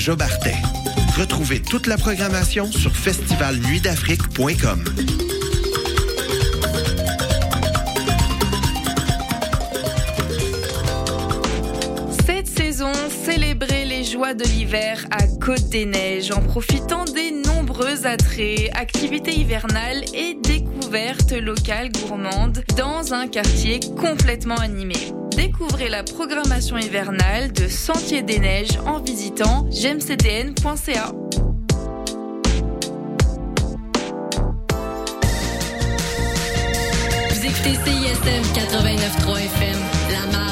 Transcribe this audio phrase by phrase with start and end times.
[0.00, 0.56] Jobartet.
[1.18, 4.84] Retrouvez toute la programmation sur festivalnuitdafrique.com.
[12.24, 12.92] Cette saison,
[13.26, 19.38] célébrez les joies de l'hiver à Côte des Neiges en profitant des nombreux attraits, activités
[19.38, 24.96] hivernales et découvertes locales gourmandes dans un quartier complètement animé.
[25.36, 31.12] Découvrez la programmation hivernale de Sentier des Neiges en visitant gemcdn.ca.
[37.30, 39.78] Vous écoutez CISM 89.3 FM,
[40.12, 40.49] La Marge.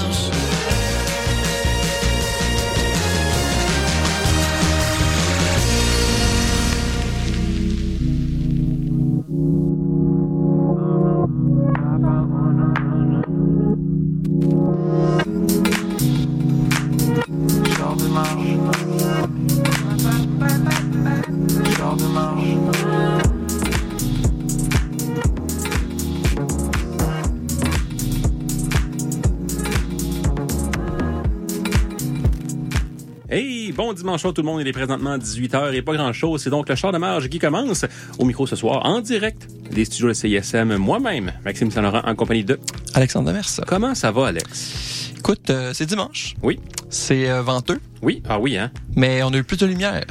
[33.78, 34.60] Bon dimanche à tout le monde.
[34.60, 36.42] Il est présentement 18h et pas grand-chose.
[36.42, 37.84] C'est donc le char de marge qui commence
[38.18, 40.76] au micro ce soir en direct des studios de CISM.
[40.78, 42.58] Moi-même, Maxime Saint-Laurent en compagnie de...
[42.94, 43.60] Alexandre Demers.
[43.68, 45.12] Comment ça va, Alex?
[45.16, 46.34] Écoute, euh, c'est dimanche.
[46.42, 46.58] Oui.
[46.90, 48.20] C'est euh, venteux, Oui.
[48.28, 48.72] Ah oui, hein?
[48.96, 50.04] mais on a eu plus de lumière.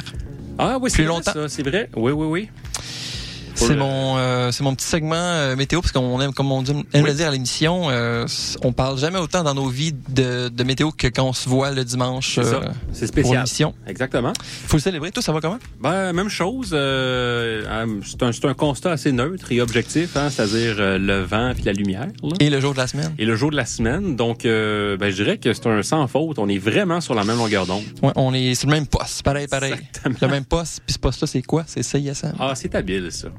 [0.57, 1.33] Ah oui, c'est longtemps.
[1.33, 1.89] ça, c'est vrai.
[1.97, 2.49] Oui, oui, oui.
[3.57, 6.71] C'est mon, euh, c'est mon petit segment euh, météo parce qu'on aime, comme on dit,
[6.71, 7.09] aime Oui.
[7.09, 8.25] le dire à l'émission, euh,
[8.63, 11.71] on parle jamais autant dans nos vies de, de météo que quand on se voit
[11.71, 12.43] le dimanche C'est
[12.93, 13.35] C'est pour spécial.
[13.37, 13.73] l'émission.
[13.87, 14.33] Exactement.
[14.67, 15.11] Faut le célébrer.
[15.11, 15.57] Toi, ça va comment?
[15.81, 16.69] Ben, même chose.
[16.69, 22.07] c'est un, un constat assez neutre et objectif, hein, c'est-à-dire le vent puis la lumière.
[22.23, 22.29] là.
[22.39, 23.13] Et le jour de la semaine.
[23.17, 24.15] Et le jour de la semaine.
[24.15, 26.37] Donc, ben, je dirais que c'est un sans faute.
[26.39, 27.83] On est vraiment sur la même longueur d'onde.
[28.03, 29.23] Ouais, on est sur le même poste.
[29.23, 29.73] Pareil, pareil.
[29.73, 30.15] Exactement.
[30.21, 30.81] Le même poste.
[30.85, 31.63] Puis ce poste-là, c'est quoi?
[31.67, 32.33] C'est CISM.
[32.39, 33.29] Ah, c'est habile, ça.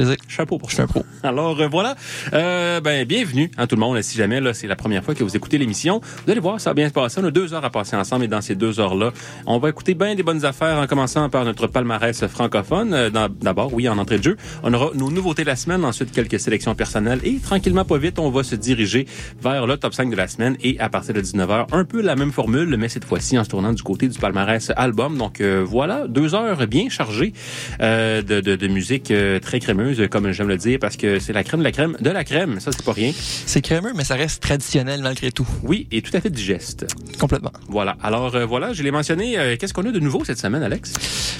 [0.00, 0.16] Plaisir.
[0.28, 0.86] Chapeau pour ça.
[0.86, 1.04] pro.
[1.22, 1.94] Alors euh, voilà,
[2.32, 4.00] euh, ben bienvenue à tout le monde.
[4.00, 6.70] Si jamais là c'est la première fois que vous écoutez l'émission, vous allez voir ça
[6.70, 7.20] va bien se passer.
[7.20, 9.12] On a deux heures à passer ensemble et dans ces deux heures là,
[9.44, 12.94] on va écouter bien des bonnes affaires en commençant par notre palmarès francophone.
[12.94, 16.12] Euh, D'abord, oui, en entrée de jeu, on aura nos nouveautés de la semaine, ensuite
[16.12, 19.06] quelques sélections personnelles et tranquillement pas vite, on va se diriger
[19.42, 22.16] vers le top 5 de la semaine et à partir de 19h, un peu la
[22.16, 25.18] même formule, mais cette fois-ci en se tournant du côté du palmarès album.
[25.18, 27.34] Donc euh, voilà, deux heures bien chargées
[27.82, 29.12] euh, de, de, de musique
[29.42, 32.10] très crémeuse, comme j'aime le dire, parce que c'est la crème de la crème de
[32.10, 32.60] la crème.
[32.60, 33.12] Ça, c'est pas rien.
[33.46, 35.46] C'est crémeux, mais ça reste traditionnel malgré tout.
[35.62, 36.86] Oui, et tout à fait digeste.
[37.18, 37.52] Complètement.
[37.68, 37.96] Voilà.
[38.02, 39.38] Alors euh, voilà, je l'ai mentionné.
[39.38, 40.92] Euh, Qu'est-ce qu'on a de nouveau cette semaine, Alex?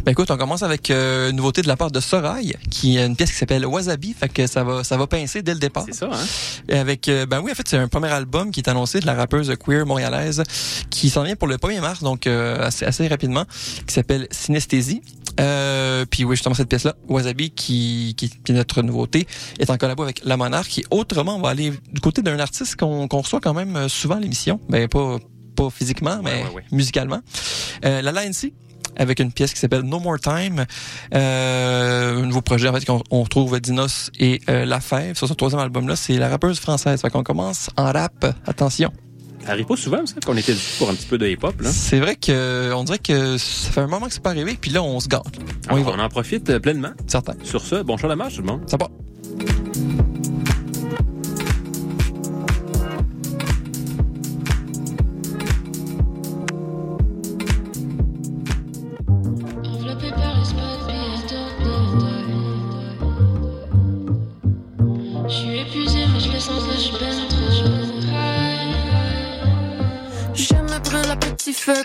[0.04, 3.06] Ben écoute, on commence avec euh, une nouveauté de la part de Sorail, qui est
[3.06, 5.84] une pièce qui s'appelle Wasabi, fait que ça va ça va pincer dès le départ.
[5.86, 6.24] C'est ça, hein?
[6.68, 9.06] Et Avec euh, ben oui, en fait, c'est un premier album qui est annoncé de
[9.06, 10.42] la rappeuse queer montréalaise
[10.90, 13.44] qui s'en vient pour le 1er mars, donc euh, assez, assez rapidement,
[13.86, 15.02] qui s'appelle Synesthésie.
[15.40, 19.26] Euh, puis oui, justement cette pièce-là, Wasabi, qui, qui, qui est notre nouveauté,
[19.58, 20.68] est en collabo avec La Monarque.
[20.68, 23.88] Qui autrement, on va aller du côté d'un artiste qu'on qu'on reçoit quand même euh,
[23.88, 25.18] souvent à l'émission, ben pas
[25.56, 26.64] pas physiquement, mais ouais, ouais.
[26.70, 27.20] musicalement.
[27.84, 28.52] Euh, la NC
[28.96, 30.66] avec une pièce qui s'appelle No More Time.
[31.14, 35.28] Euh, un nouveau projet en fait qu'on on retrouve Dinos et euh, La Fève sur
[35.28, 35.96] ce troisième album-là.
[35.96, 37.00] C'est la rappeuse française.
[37.00, 38.26] Fait qu'on commence en rap.
[38.46, 38.92] Attention.
[39.44, 41.70] Ça arrive pas souvent, ça, qu'on était pour un petit peu de hip-hop, là.
[41.72, 44.70] C'est vrai que on dirait que ça fait un moment que c'est pas arrivé, puis
[44.70, 45.24] là on se gâte.
[45.70, 46.90] On y Alors, va, on en profite euh, pleinement.
[47.06, 47.34] certain.
[47.42, 48.60] Sur ce, bon show de marche, tout le monde.
[48.68, 48.88] Ça va.
[59.64, 60.44] Enveloppé par les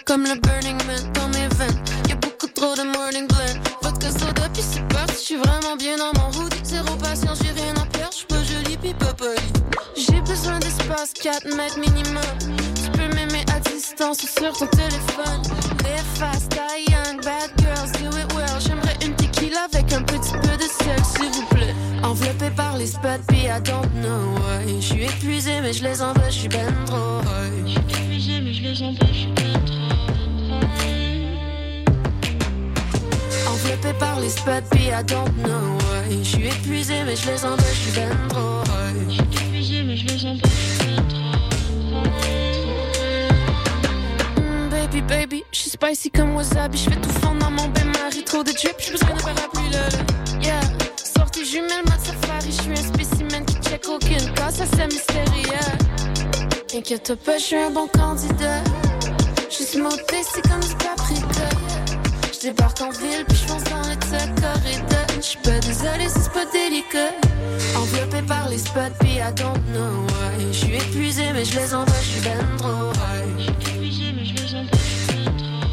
[0.05, 1.79] comme le Burning Man dans mes veines.
[2.09, 3.59] Y'a beaucoup trop de morning blend.
[3.81, 6.57] Vodka soda, puis c'est parti, je suis vraiment bien dans mon hoodie.
[6.63, 9.13] Zéro patience, j'ai rien à perdre, je suis pas jolie, puis pas.
[9.95, 12.21] J'ai besoin d'espace, 4 mètres minimum.
[12.39, 15.41] Tu peux m'aimer à distance sur ton téléphone.
[15.83, 18.59] Live fast, die young, bad girls, do it well.
[18.59, 21.73] J'aimerais une tequila avec un petit peu de sel, s'il vous plaît.
[22.03, 24.81] Enveloppé par les spots, puis I don't know why.
[24.81, 27.65] Je suis épuisé, mais je les envoie, je suis ben trop high.
[27.65, 29.54] Je suis épuisé, mais je les envoie, je suis ben
[33.65, 36.23] Enveloppé par les spots, puis I don't know why.
[36.23, 39.07] Je suis épuisé, mais je les envoie, je suis ben trop high.
[39.07, 42.01] Je suis épuisé, mais je les envoie, je suis ben trop.
[44.41, 46.77] Mm, Baby, baby, je suis spicy comme wasabi.
[46.77, 48.23] Je fais tout fondre dans mon bain-marie.
[48.23, 49.89] Trop de drip, j'ai besoin de parapluie, là.
[50.43, 50.59] Yeah.
[51.17, 52.51] Sortie jumelle, mode safari.
[52.51, 54.51] Je suis un spécimen qui check aucune cas.
[54.51, 55.59] Ça, c'est mystérieux.
[56.75, 58.61] Inquiète pas, je suis un bon candidat.
[59.49, 61.49] Je suis smoothé, c'est comme du paprika.
[62.45, 65.07] Débarque en ville, puis je pense dans les corridors.
[65.15, 67.11] Je suis pas désolée, c'est pas délicat.
[67.75, 70.45] Enveloppé par les spots, puis I don't know why.
[70.51, 73.49] Je suis épuisé, mais je les envoie, je suis ben trop high.
[73.49, 75.63] épuisé, mais je les envoie, je suis ben trop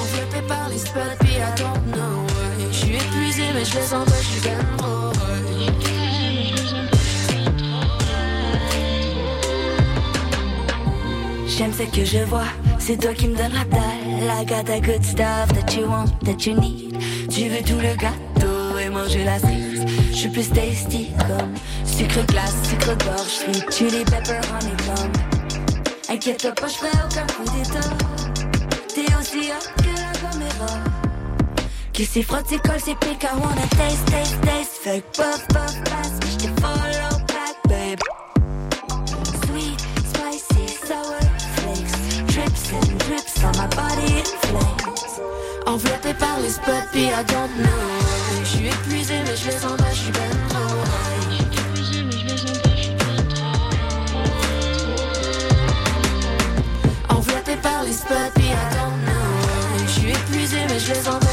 [0.00, 2.66] Enveloppé par les spots, puis I don't know why.
[2.72, 5.12] Je suis épuisé, mais je les envoie, je suis ben trop
[11.46, 12.46] J'aime ce que je vois,
[12.84, 14.40] c'est toi qui me donne la dalle.
[14.40, 16.98] I got the good stuff that you want, that you need.
[17.30, 19.84] Tu veux tout le gâteau et manger la cerise.
[20.10, 25.12] Je suis plus tasty comme sucre glace, sucre gorge, sweet chili pepper honeycomb.
[26.08, 27.88] Inquiète-toi pas, je ferai aucun coup d'état.
[28.94, 30.78] T'es aussi hot que la caméra.
[31.92, 34.78] Qui s'y frotte, s'y colle, s'y pique, I wanna taste, taste, taste.
[34.82, 36.91] Fait puff, puff, pass, j'te follow
[42.52, 43.66] Drips and drips my
[46.14, 47.70] par les spots, I don't know.
[48.44, 50.12] Je suis épuisé, mais je les envoie, je suis
[57.62, 59.86] par les spots, puis I don't know.
[59.86, 61.31] Je suis épuisé, mais je les envoie,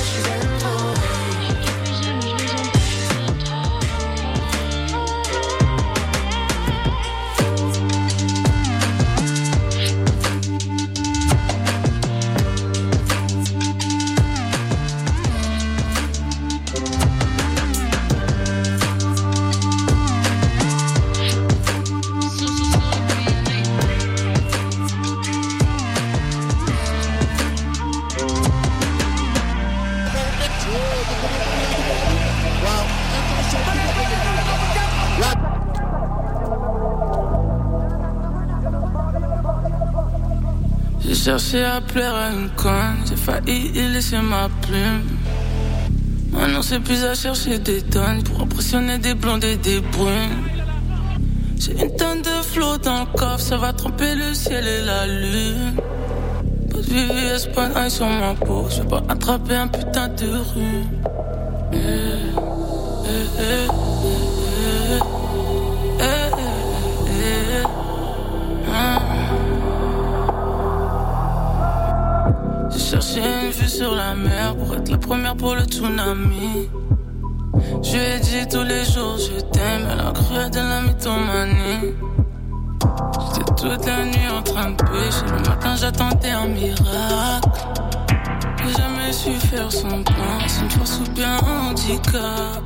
[41.39, 45.05] cherché à plaire à une conne, j'ai failli y laisser ma plume.
[46.33, 50.43] Maintenant c'est plus à chercher des tonnes pour impressionner des blondes et des brunes.
[51.57, 55.07] J'ai une tonne de flots dans le coffre, ça va tromper le ciel et la
[55.07, 55.75] lune.
[56.71, 60.27] Pas de VVS, pas d'ail sur ma peau, je vais pas attraper un putain de
[60.27, 60.89] rhume.
[61.71, 63.88] Eh, eh, eh,
[73.01, 76.69] J'ai cherché une vue sur la mer pour être la première pour le tsunami.
[77.81, 81.93] Je lui ai dit tous les jours je t'aime, elle a cru de la mythomanie.
[83.21, 87.49] J'étais toute la nuit en train de pêcher, le matin j'attendais un miracle.
[88.65, 92.61] J'ai jamais su faire son plan, c'est une force ou bien un handicap?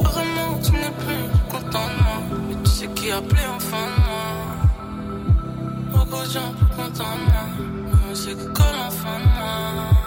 [0.00, 2.18] Apparemment tu n'es plus content de moi,
[2.48, 6.04] mais tu sais qui a appelé enfin de moi.
[6.04, 7.46] Beaucoup de gens plus de moi,
[8.12, 10.02] mais on sait que colle enfin de moi.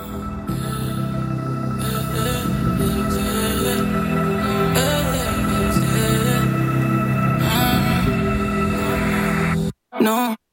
[9.98, 10.45] Eh,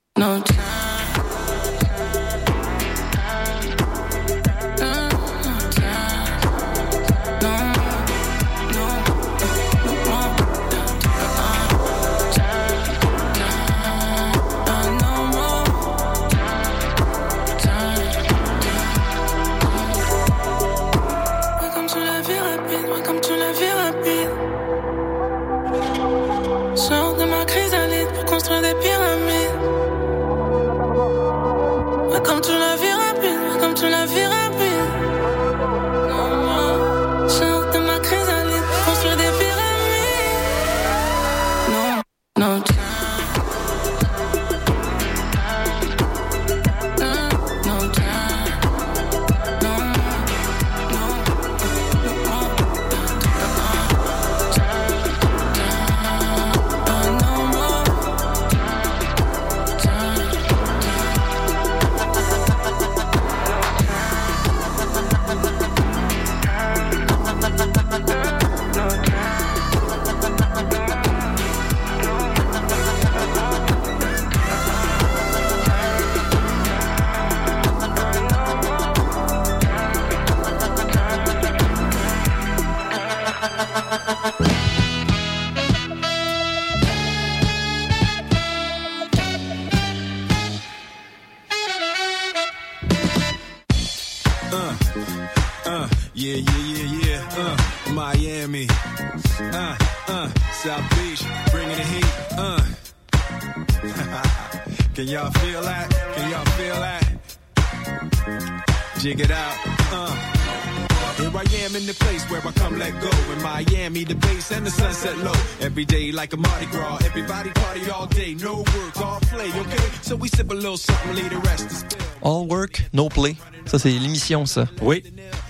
[123.73, 124.67] Ça, c'est l'émission, ça.
[124.83, 125.02] Oui,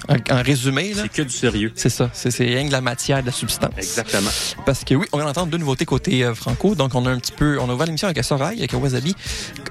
[0.09, 1.03] En, en résumé, là.
[1.03, 1.73] c'est que du sérieux.
[1.75, 2.09] C'est ça.
[2.15, 3.73] C'est rien que de la matière, de la substance.
[3.77, 4.31] Exactement.
[4.65, 6.77] Parce que oui, on vient d'entendre deux nouveautés côté euh, franco.
[6.77, 9.17] Donc, on a un petit peu, on a ouvert l'émission avec Sorail, avec Wasabi.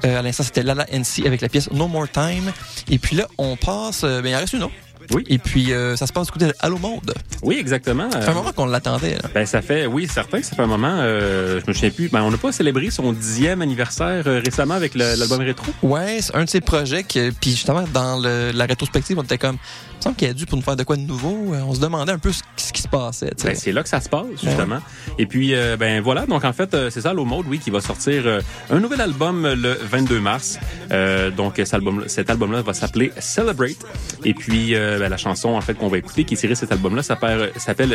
[0.03, 2.51] Euh, à l'instant, c'était Lala NC avec la pièce No More Time.
[2.89, 4.74] Et puis là, on passe, euh, ben, il en reste une autre.
[5.13, 5.24] Oui.
[5.27, 7.13] Et puis, euh, ça se passe côté Allo Monde.
[7.41, 8.10] Oui, exactement.
[8.12, 9.30] Ça fait un moment qu'on l'attendait, là.
[9.34, 10.98] Ben ça fait, oui, certain que ça fait un moment.
[11.01, 12.10] Euh, je me souviens plus.
[12.10, 15.65] Ben on n'a pas célébré son dixième anniversaire euh, récemment avec le- l'album rétro.
[15.84, 19.38] Ouais, c'est un de ces projets que, puis justement, dans le- la rétrospective, on était
[19.38, 19.58] comme,
[20.01, 21.53] me semble qu'il a dû pour nous faire de quoi de nouveau.
[21.53, 23.31] Euh, On se demandait un peu ce, ce qui se passait.
[23.43, 24.79] Ben, c'est là que ça se passe justement.
[25.20, 27.70] Et puis euh, ben voilà, donc en fait euh, c'est ça Low Mode oui qui
[27.70, 28.41] va sortir euh,
[28.72, 30.58] un nouvel album le 22 mars.
[30.91, 33.77] Euh, donc cet album cet album va s'appeler Celebrate.
[34.25, 36.72] Et puis ben, la chanson en fait qu'on va écouter qui est tirée de cet
[36.72, 37.51] album là s'appelle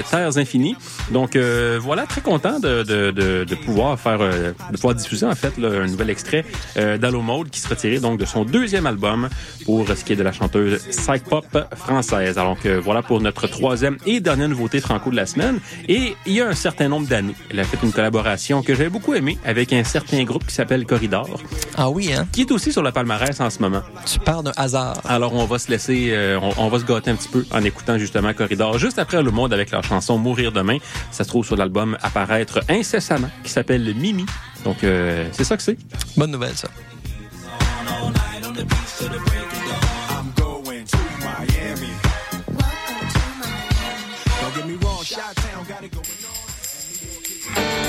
[0.08, 0.76] Terres infinies.
[1.10, 5.34] Donc euh, voilà, très content de, de, de, de pouvoir faire de pouvoir diffuser en
[5.34, 6.44] fait là, un nouvel extrait
[6.76, 9.28] d'Allo Mode qui sera tiré donc de son deuxième album
[9.64, 11.44] pour ce qui est de la chanteuse psych pop
[11.74, 11.95] française.
[12.36, 15.60] Alors que voilà pour notre troisième et dernière nouveauté franco de la semaine.
[15.88, 18.90] Et il y a un certain nombre d'années, elle a fait une collaboration que j'avais
[18.90, 21.28] beaucoup aimée avec un certain groupe qui s'appelle Corridor,
[21.76, 22.26] Ah oui, hein?
[22.32, 23.82] qui est aussi sur le palmarès en ce moment.
[24.04, 25.00] Tu parles d'un hasard.
[25.04, 27.62] Alors on va se laisser, euh, on, on va se gâter un petit peu en
[27.64, 30.78] écoutant justement Corridor juste après le monde avec leur chanson Mourir demain.
[31.10, 34.26] Ça se trouve sur l'album apparaître incessamment qui s'appelle Mimi.
[34.64, 35.78] Donc euh, c'est ça que c'est.
[36.16, 36.68] Bonne nouvelle, ça.
[45.76, 46.06] Got it going
[47.82, 47.85] on.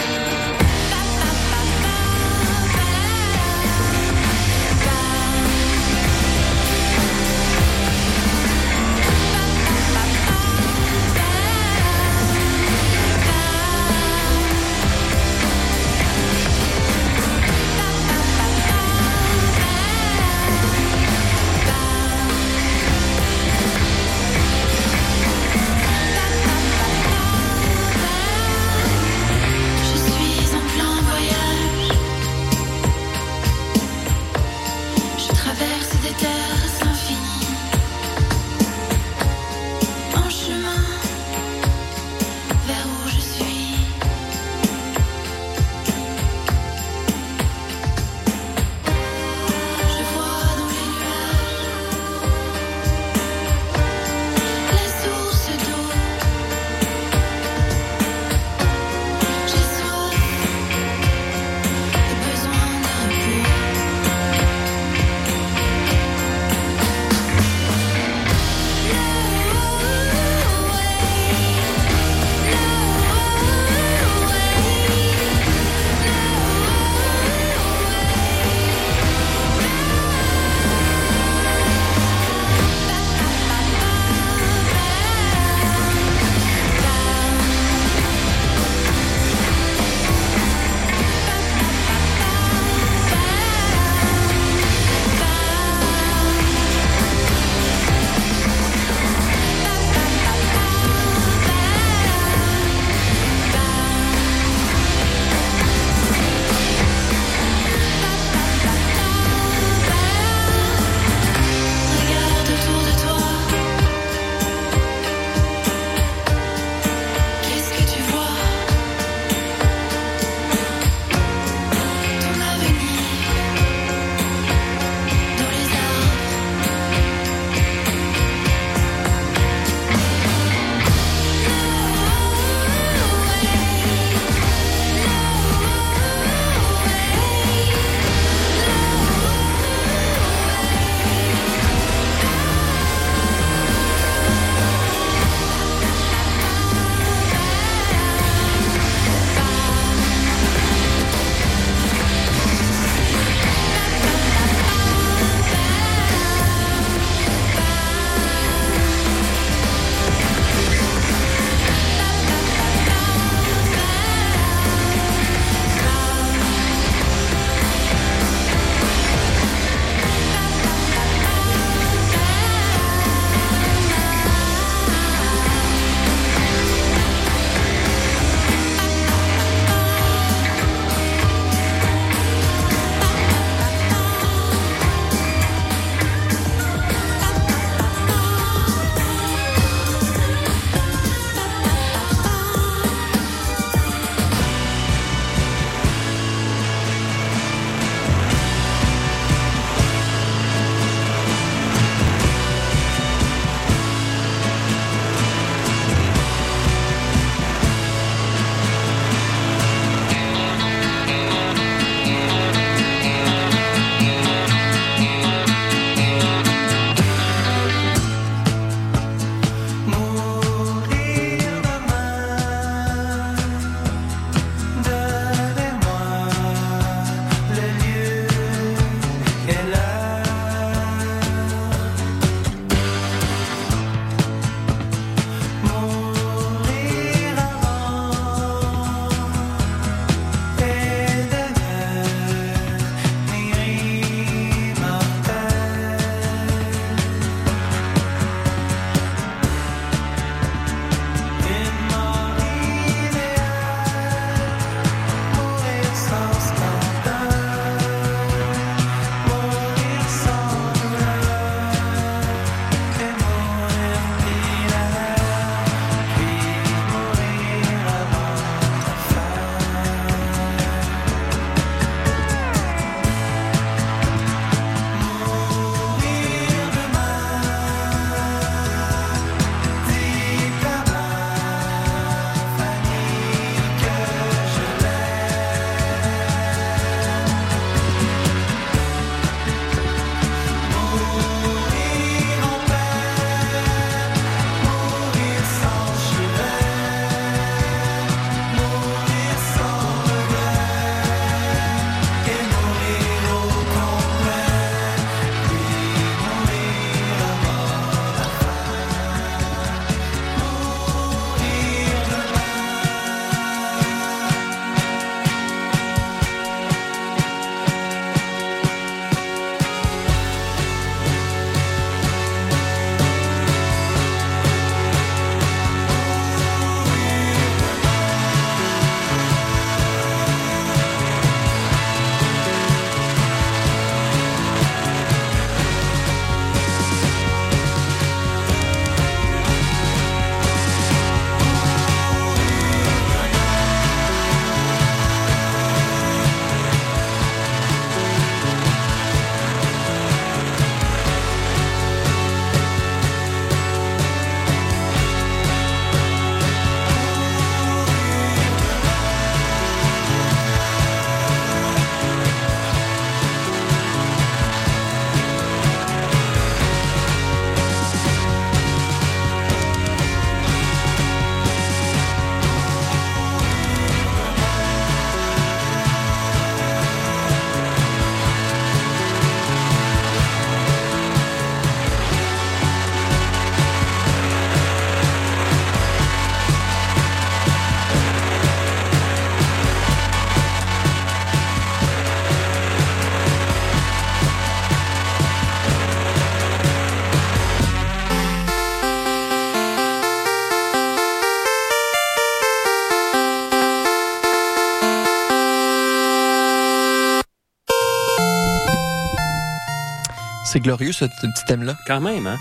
[410.58, 411.76] C'est glorieux, ce, petit thème-là.
[411.86, 412.39] Quand même, hein?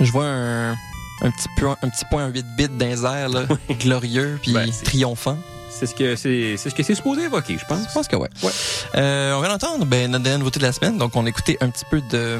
[0.00, 3.46] Je vois un, un petit point, un petit point 8 bits dans les airs, là,
[3.80, 5.36] glorieux puis Ben, triomphant.
[5.68, 7.88] C'est ce que c'est ce que c'est supposé évoquer, je pense.
[7.88, 8.28] Je pense que ouais.
[8.44, 8.52] Ouais.
[8.94, 10.98] Euh, on vient d'entendre ben, notre dernière nouveauté de la semaine.
[10.98, 12.38] Donc, on a écouté un petit peu de.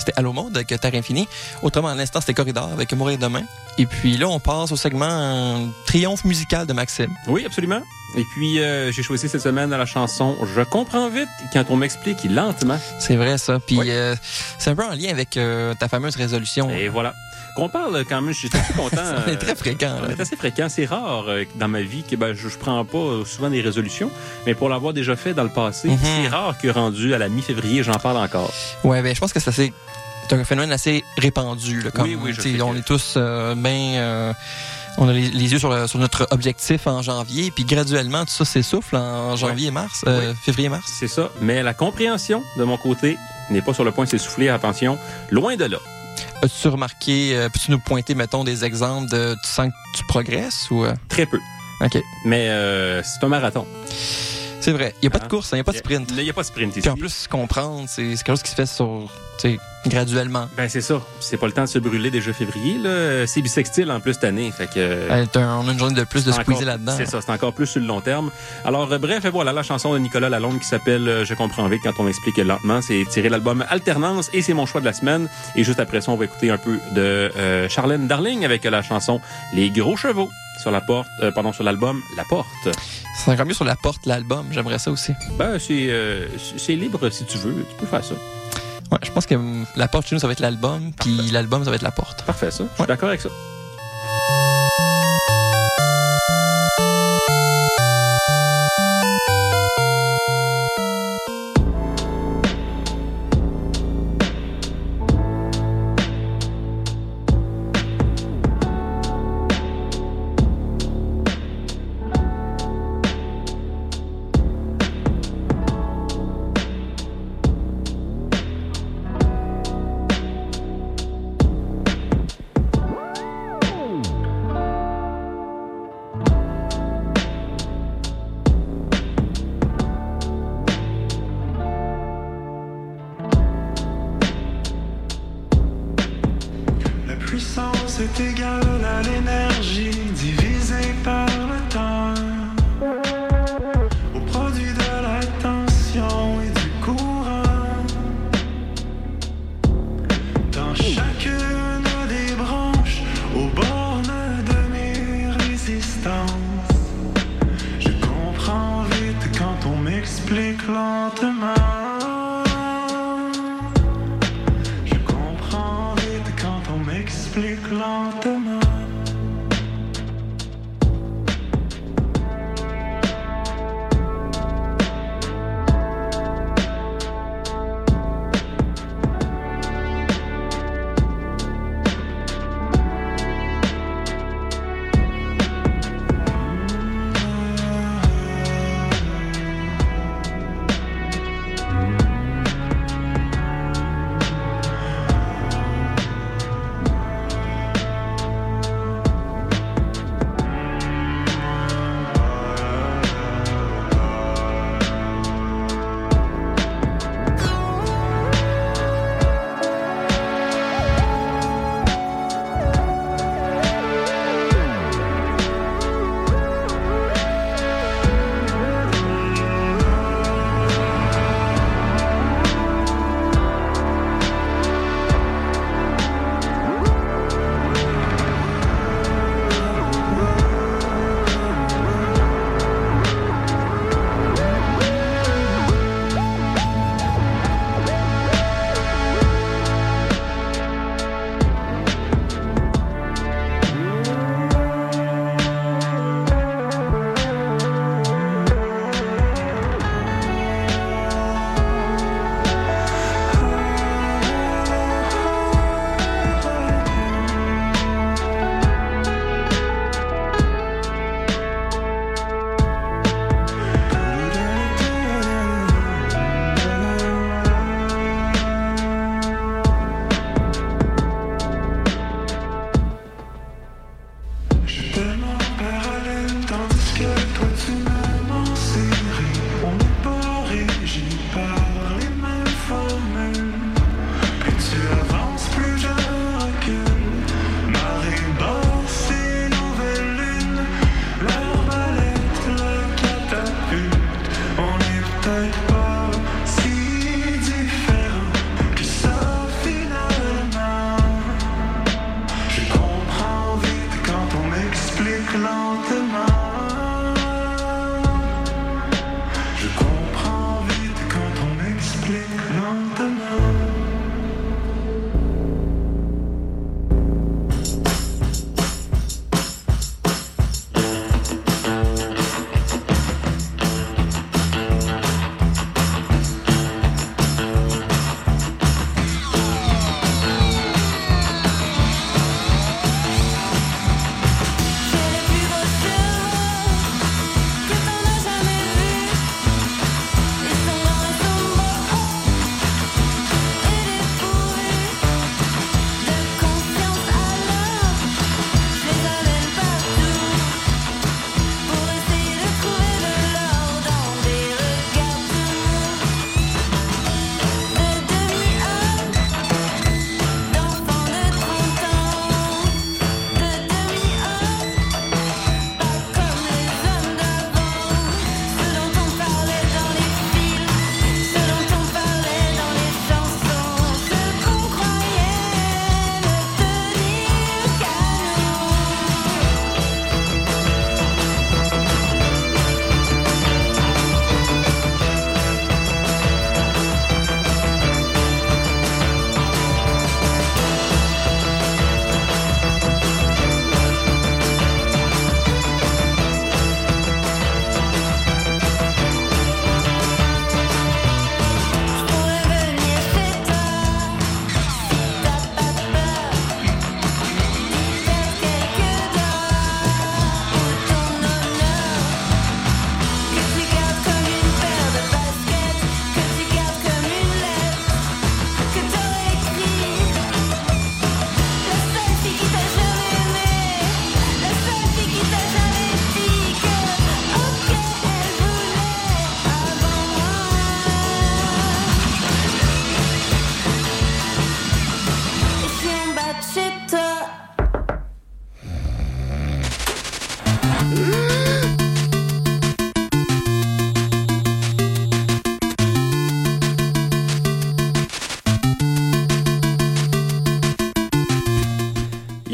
[0.00, 1.28] C'était Allo Mode avec Terre Infinie.
[1.62, 3.44] Autrement, à l'instant, c'était Corridor avec Mourir demain.
[3.78, 7.14] Et puis là, on passe au segment euh, Triomphe musical de Maxime.
[7.28, 7.82] Oui, absolument.
[8.16, 12.24] Et puis, euh, j'ai choisi cette semaine la chanson Je comprends vite quand on m'explique
[12.30, 12.78] lentement.
[13.00, 13.58] C'est vrai, ça.
[13.58, 13.86] Puis Oui.
[13.90, 14.14] euh,
[14.58, 16.70] c'est un peu en lien avec euh, ta fameuse résolution.
[16.70, 17.14] Et voilà.
[17.56, 18.96] Qu'on parle quand même, je suis très content.
[19.26, 19.96] On est euh, très fréquent.
[20.04, 20.66] On est assez fréquent.
[20.68, 23.60] C'est rare euh, dans ma vie que ben, je, je prends pas euh, souvent des
[23.60, 24.10] résolutions,
[24.46, 25.98] mais pour l'avoir déjà fait dans le passé, Mhm.
[26.02, 28.52] c'est rare que rendu à la mi-février, j'en parle encore.
[28.82, 29.72] Ouais, ben, je pense que c'est assez-
[30.28, 31.80] c'est un phénomène assez répandu.
[31.82, 34.34] Là, comme, Oui, oui, je sais, On que- est tous euh, bien...
[34.98, 38.32] on a les, les yeux sur, le- sur notre objectif en janvier, puis graduellement, tout
[38.32, 40.36] ça s'essouffle en janvier et mars, euh, Oui.
[40.44, 40.84] février-mars.
[40.98, 41.30] C'est ça.
[41.40, 43.16] Mais la compréhension de mon côté
[43.50, 44.48] n'est pas sur le point de s'essouffler.
[44.48, 44.98] Attention,
[45.30, 45.78] loin de là.
[46.42, 50.70] As-tu remarqué, euh, peux-tu nous pointer, mettons, des exemples de tu sens que tu progresses
[50.70, 50.84] ou...
[50.84, 51.38] euh, Très peu.
[51.80, 51.98] OK.
[52.24, 53.66] Mais euh, c'est un marathon.
[54.60, 54.94] C'est vrai.
[55.02, 55.24] Il n'y a pas Hein?
[55.24, 56.08] de course, il n'y a pas de sprint.
[56.16, 56.80] Il n'y a pas de sprint ici.
[56.82, 60.48] Puis en plus, comprendre, c'est quelque chose qui se fait sur, sais, graduellement.
[60.56, 61.00] Ben c'est ça.
[61.20, 62.78] C'est pas le temps de se brûler déjà février.
[62.78, 63.26] là.
[63.26, 64.50] C'est bisextile en plus cette année.
[64.50, 64.72] Fait que.
[64.76, 66.94] Euh, un- on a une journée de plus de squeezer là-dedans.
[66.96, 68.30] C'est ça, c'est encore plus sur le long terme.
[68.64, 71.80] Alors, euh, bref, voilà la chanson de Nicolas Lalonde qui s'appelle euh, Je comprends vite
[71.82, 72.80] quand on m'explique lentement.
[72.82, 75.28] C'est tiré de l'album Alternance et c'est mon choix de la semaine.
[75.56, 77.00] Et juste après ça, on va écouter un peu de
[77.36, 79.20] euh, Charlène Darling avec la chanson
[79.54, 80.30] Les Gros Chevaux
[80.62, 82.46] sur la porte, euh, pardon, sur l'album La Porte.
[83.18, 84.46] C'est encore mieux sur la porte, l'album.
[84.52, 85.12] J'aimerais ça aussi.
[85.36, 85.90] Ben, c'est
[86.56, 87.66] c'est libre si tu veux.
[87.68, 88.14] Tu peux faire ça.
[88.94, 89.34] Ouais, je pense que
[89.76, 92.22] la porte chez nous, ça va être l'album, puis l'album, ça va être la porte.
[92.22, 92.62] Parfait, ça.
[92.64, 92.86] Je suis Ouais.
[92.86, 93.28] d'accord avec ça.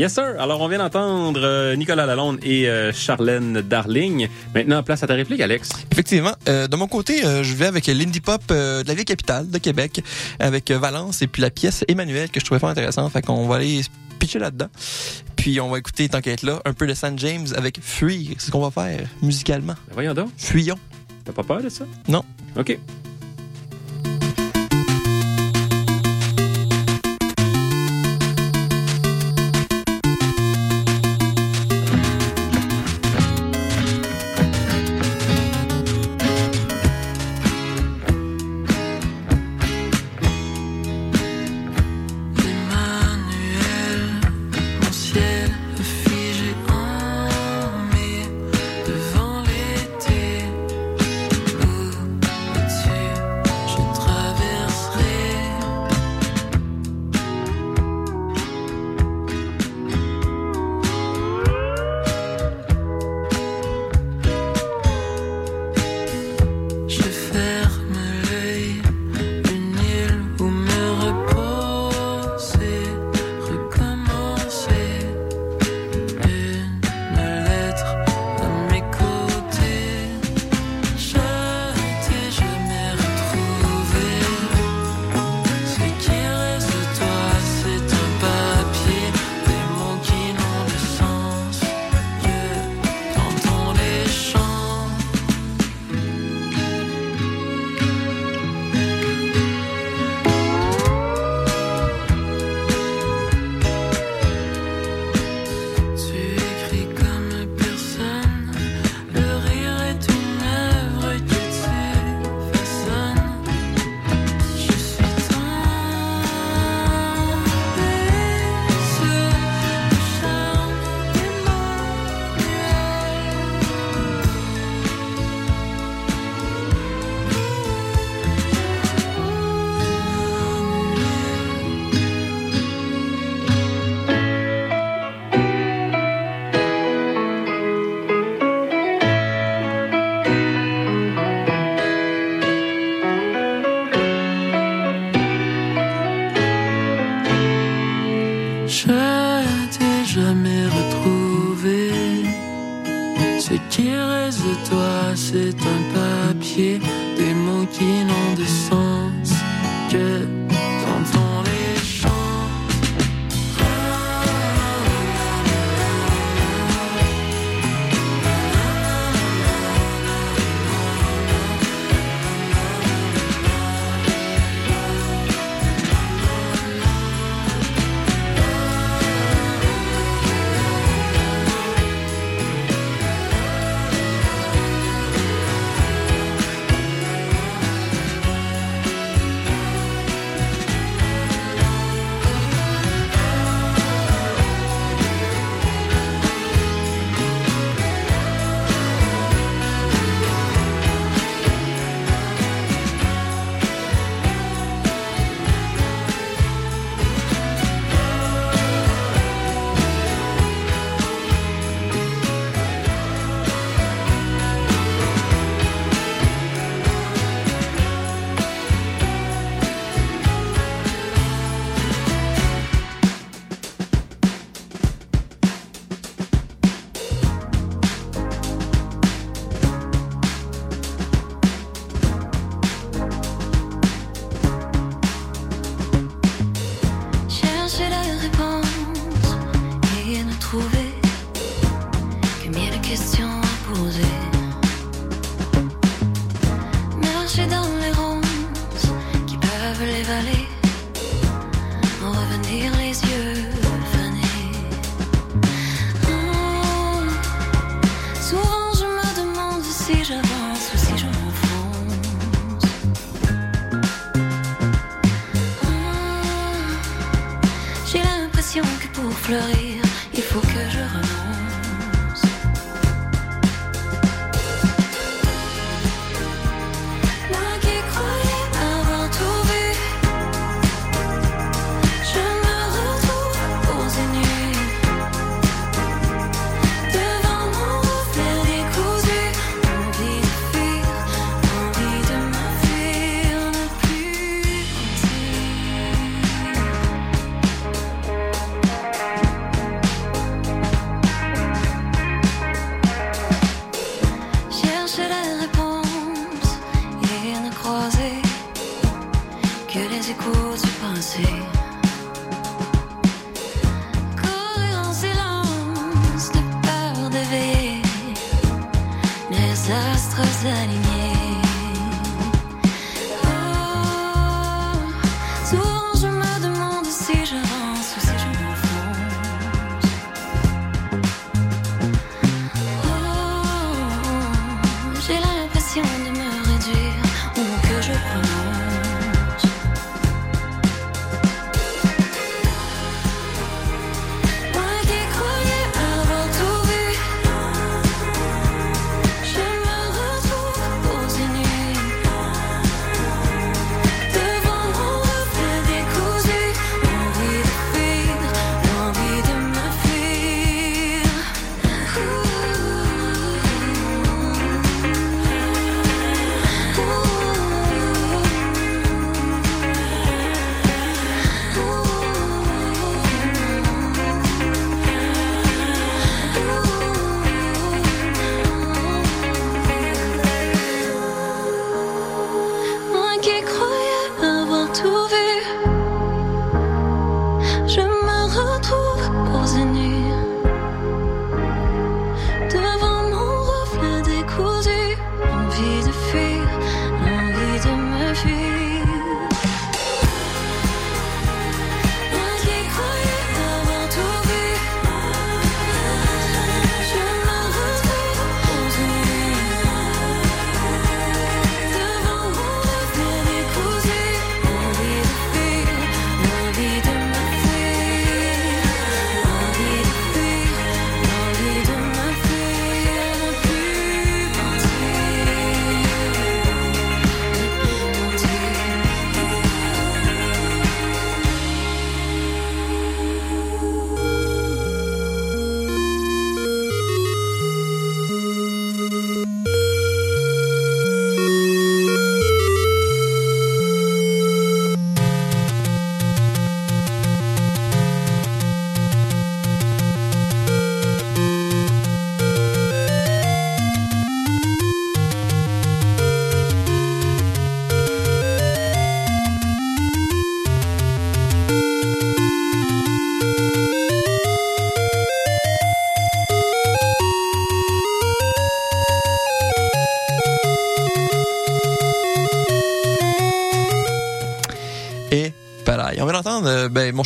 [0.00, 0.40] Yes, sir.
[0.40, 4.28] Alors, on vient d'entendre euh, Nicolas Lalonde et euh, Charlène Darling.
[4.54, 5.68] Maintenant, place à ta réplique, Alex.
[5.92, 6.32] Effectivement.
[6.48, 10.02] Euh, de mon côté, je vais avec l'indie pop de la ville capitale de Québec,
[10.38, 13.12] avec Valence et puis la pièce Emmanuel que je trouvais fort intéressante.
[13.12, 13.82] Fait qu'on va aller
[14.18, 14.68] pitcher là-dedans.
[15.36, 18.36] Puis on va écouter, tant qu'à être là, un peu de San James avec Fuir.
[18.38, 19.74] C'est ce qu'on va faire musicalement.
[19.88, 20.30] Ben, voyons donc.
[20.38, 20.78] Fuyons.
[21.26, 21.84] T'as pas peur de ça?
[22.08, 22.24] Non.
[22.56, 22.78] OK.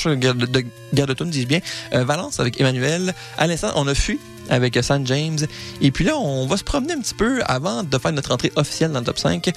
[0.05, 1.61] Ben, mon choix de garde de, garde de tune, dis bien.
[1.95, 3.15] Euh, Valence avec Emmanuel.
[3.39, 4.19] À l'instant, on a fui
[4.51, 5.39] avec San James.
[5.81, 8.53] Et puis là, on va se promener un petit peu avant de faire notre entrée
[8.57, 9.51] officielle dans le top 5.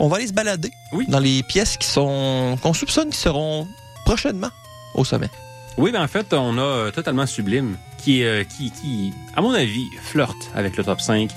[0.00, 1.06] On va aller se balader Oui.
[1.08, 3.66] dans les pièces qui sont qu'on soupçonne qui seront
[4.04, 4.50] prochainement
[4.94, 5.28] au sommet.
[5.76, 9.52] Oui, ben en fait, on a euh, totalement Sublime qui, euh, qui, qui, à mon
[9.52, 11.30] avis, flirte avec le top 5.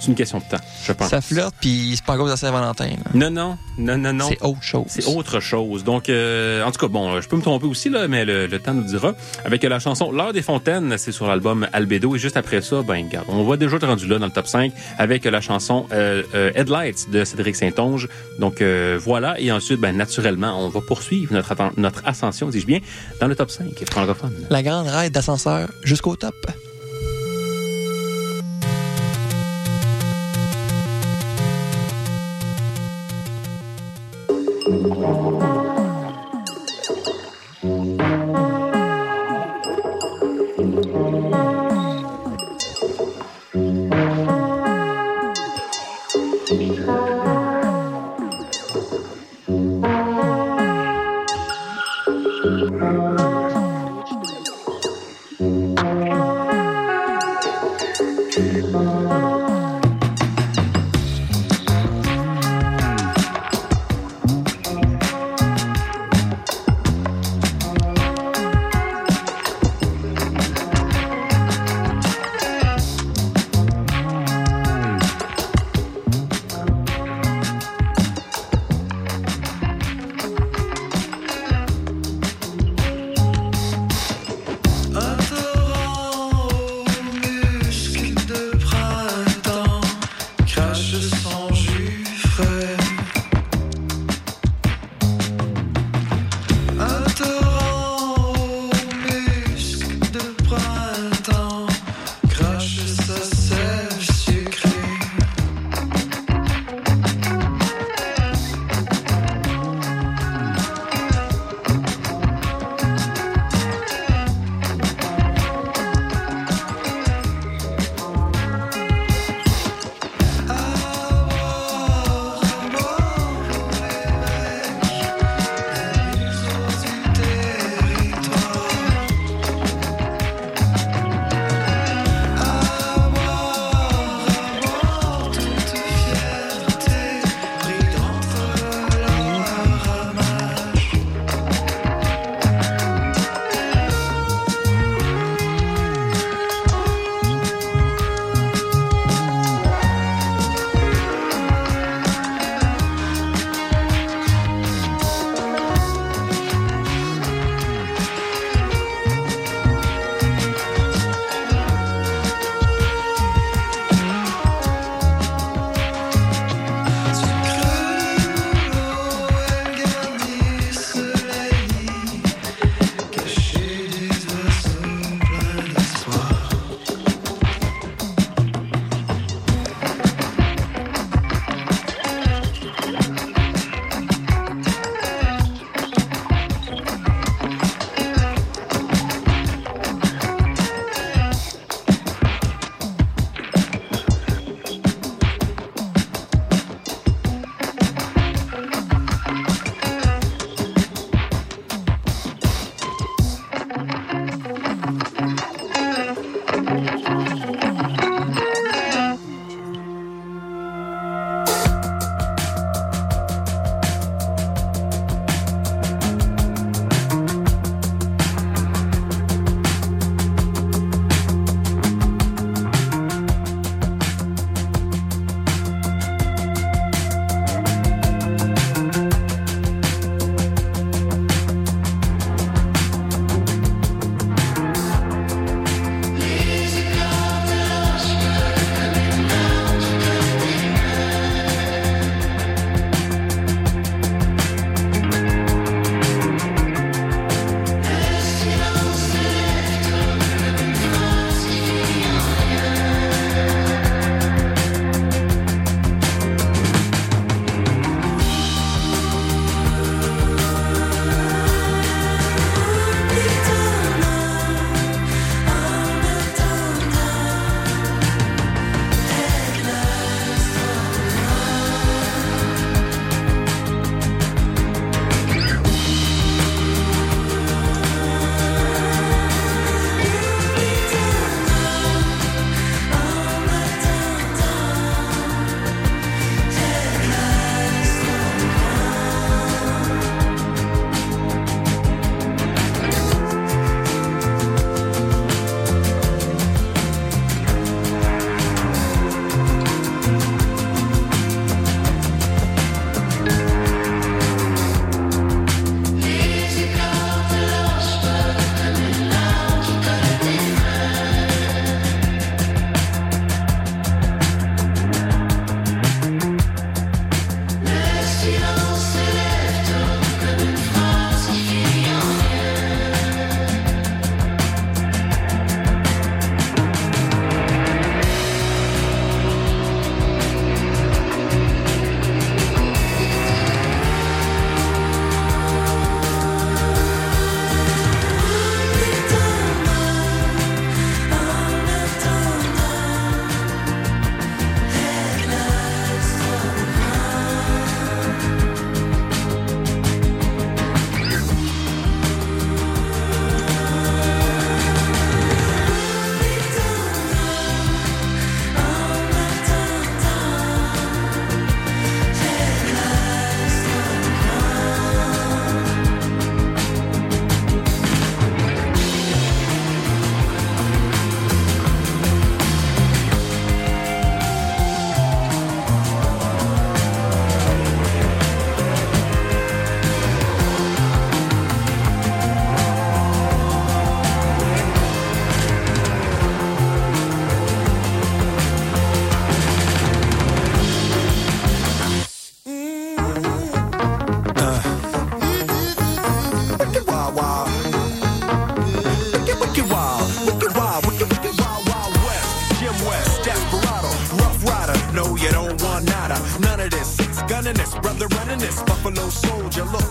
[0.00, 1.08] C'est une question de temps, je pense.
[1.08, 2.86] Ça flirte, puis c'est pas cause de Saint-Valentin.
[2.88, 3.10] là.
[3.14, 4.26] Non, non, non, non, non.
[4.28, 4.84] C'est autre chose.
[4.88, 5.84] C'est autre chose.
[5.84, 8.58] Donc, euh, en tout cas, bon, je peux me tromper aussi, là, mais le, le
[8.58, 9.12] temps nous dira.
[9.44, 12.14] Avec la chanson L'heure des fontaines, c'est sur l'album Albedo.
[12.16, 14.46] Et juste après ça, ben, regarde, on va déjà être rendu là dans le top
[14.46, 18.08] 5 avec la chanson euh, euh, Headlights de Cédric Saint-Onge.
[18.38, 19.38] Donc, euh, voilà.
[19.40, 22.78] Et ensuite, ben, naturellement, on va poursuivre notre, notre ascension, dis-je bien,
[23.20, 24.32] dans le top 5 francophone.
[24.50, 26.34] La grande raide d'ascenseur jusqu'au top.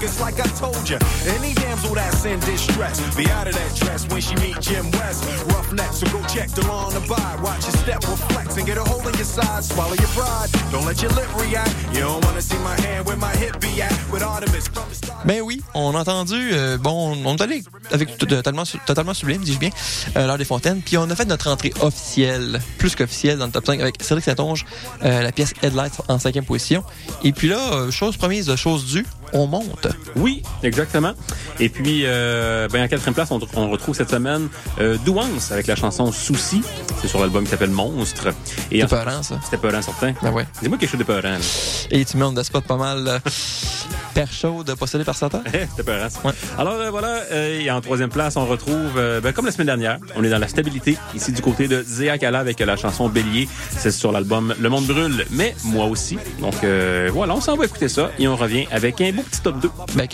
[0.08, 0.97] It's like I told you.
[1.28, 5.24] Any damsel that's in distress, be out of that dress when she meet Jim West.
[5.51, 7.38] Rough neck, so go check the lawn and buy.
[7.43, 9.64] Watch your step, reflex, and get a hold of your side.
[9.64, 10.49] Swallow your pride.
[10.72, 11.74] Don't let your lip react.
[11.93, 13.93] You don't wanna see my hand where my hip be at.
[14.12, 15.28] With Artemis from the start.
[15.28, 19.60] Ben oui, on a entendu, euh, bon, on est allé avec totalement, totalement sublime, dis-je
[19.60, 19.70] bien,
[20.16, 23.52] euh, l'heure des fontaines, puis on a fait notre entrée officielle, plus qu'officielle, dans le
[23.52, 24.66] top 5 avec Cédric Satonge,
[25.04, 26.84] euh, la pièce Headlights en cinquième position.
[27.24, 29.88] Et puis là, euh, chose promise, chose due, on monte.
[30.16, 31.14] Oui, exactement.
[31.60, 34.48] Et puis, euh, ben, en quatrième place, on, on retrouve cette semaine
[34.80, 36.62] euh, Douance avec la chanson Souci.
[37.02, 38.30] C'est sur l'album qui s'appelle Monstre.
[38.30, 39.40] En- peurant, ça.
[39.44, 40.14] C'était peurant, certain.
[40.22, 40.48] Ben ouais.
[40.62, 41.22] Dis-moi quelque chose de peurant.
[41.24, 41.38] là.
[41.92, 43.20] Et tu mets on the spot pas mal euh,
[44.14, 45.42] père chaude possédé par Satan?
[45.52, 46.20] C'était peurant, ça.
[46.24, 46.34] Ouais.
[46.58, 50.00] Alors euh, voilà, euh, en troisième place, on retrouve, euh, ben, comme la semaine dernière,
[50.16, 53.08] on est dans la stabilité, ici du côté de Zéa Kala avec euh, la chanson
[53.08, 53.48] Bélier.
[53.78, 56.18] C'est sur l'album Le Monde Brûle, mais moi aussi.
[56.42, 59.42] Donc euh, voilà, on s'en va écouter ça et on revient avec un beau petit
[59.42, 59.70] top 2.
[59.96, 60.08] Ben.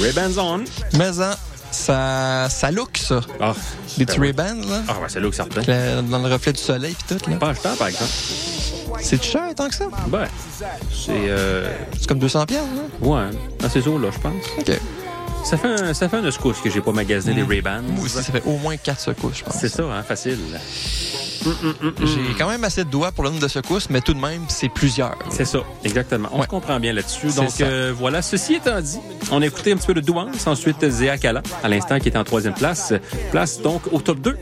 [0.00, 0.58] Ray-Bans on.
[0.96, 1.36] Mais hein,
[1.70, 3.20] ça, ça look, ça.
[3.40, 3.52] Ah,
[3.98, 4.20] Les ben.
[4.20, 4.82] Ray-Bans, là.
[4.88, 5.56] Ah, ouais, là ça reprend.
[5.58, 7.36] Avec la- Dans le reflet du soleil pis tout, là.
[7.36, 8.10] Pas achetant, par exemple.
[9.00, 9.84] C'est cher tant que ça?
[10.08, 10.26] Ben,
[10.92, 11.10] c'est.
[11.10, 13.04] Euh, C'est comme 200 pièces, hein?
[13.06, 14.44] ouais, dans ces eaux-là, je pense.
[14.58, 14.80] OK.
[15.44, 17.42] Ça fait un, ça fait un escousse que j'ai pas magasiné.
[17.92, 19.54] Moi aussi, ça fait au moins 4 secousses, je pense.
[19.58, 20.38] C'est ça, hein, facile.
[21.44, 24.42] J'ai quand même assez de doigts pour le nombre de secousses, mais tout de même,
[24.48, 25.16] c'est plusieurs.
[25.30, 26.28] C'est ça, exactement.
[26.32, 26.44] On Ouais.
[26.44, 27.28] se comprend bien là-dessus.
[27.28, 28.98] Donc euh, voilà, ceci étant dit,
[29.30, 32.16] on a écouté un petit peu de Douance, ensuite Zéa Kala, à l'instant, qui est
[32.16, 32.92] en troisième place.
[33.30, 34.36] Place donc au top 2.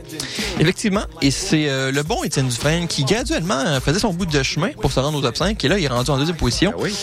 [0.59, 4.43] Effectivement, et c'est euh, le bon Étienne Dufresne qui graduellement euh, faisait son bout de
[4.43, 6.73] chemin pour se rendre au top 5, et là, il est rendu en deuxième position.
[6.79, 6.93] oui.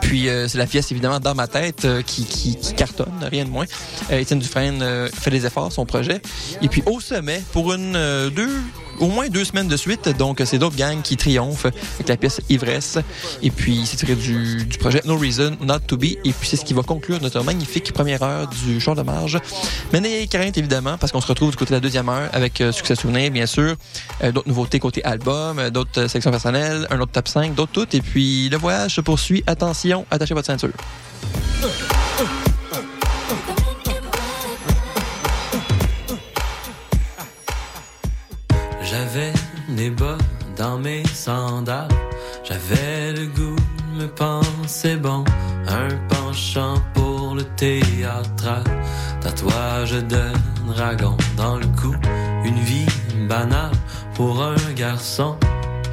[0.00, 3.50] Puis euh, c'est la pièce évidemment dans ma tête qui, qui, qui cartonne, rien de
[3.50, 3.66] moins.
[4.10, 6.20] Euh, Étienne Dufresne euh, fait des efforts, son projet.
[6.62, 8.60] Et puis au sommet, pour une euh, deux,
[9.00, 12.40] au moins deux semaines de suite, donc c'est d'autres gangs qui triomphent avec la pièce
[12.48, 12.98] Ivresse.
[13.42, 16.04] Et puis c'est tiré du, du projet No Reason Not to Be.
[16.24, 19.38] Et puis c'est ce qui va conclure notre magnifique première heure du show de marge.
[19.92, 22.62] Mais n'ayez crainte évidemment, parce qu'on se retrouve du côté de la deuxième heure avec
[22.72, 23.74] Succès Souvenir, bien sûr,
[24.22, 27.94] d'autres nouveautés côté album, d'autres sections personnelles, un autre top 5, d'autres toutes.
[27.94, 29.42] Et puis le voyage se poursuit.
[29.46, 30.72] Attention, attachez votre ceinture.
[40.56, 41.88] Dans mes sandales.
[42.44, 45.24] J'avais le goût de me penser bon.
[45.66, 48.64] Un penchant pour le théâtral.
[49.20, 50.24] Tatouage de
[50.74, 51.94] dragon dans le cou.
[52.44, 52.86] Une vie
[53.28, 53.72] banale
[54.14, 55.36] pour un garçon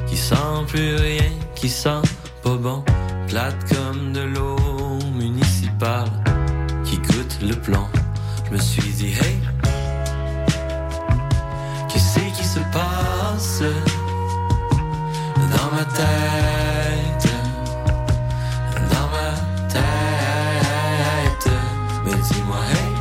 [0.06, 2.02] qui sent plus rien, qui sent
[2.42, 2.84] pas bon.
[3.28, 4.58] Plate comme de l'eau
[5.14, 6.10] municipale
[6.84, 7.88] qui goûte le plomb.
[8.46, 9.38] Je me suis dit, hey,
[15.54, 17.28] dans ma tête?
[18.90, 19.30] Dans ma
[19.68, 21.48] tête.
[22.04, 22.92] Mais dis-moi, hey,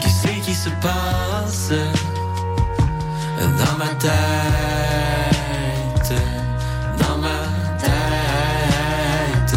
[0.00, 1.72] qu'est-ce qui se passe
[3.40, 4.18] dans ma tête?
[6.98, 7.40] Dans ma
[7.78, 9.56] tête.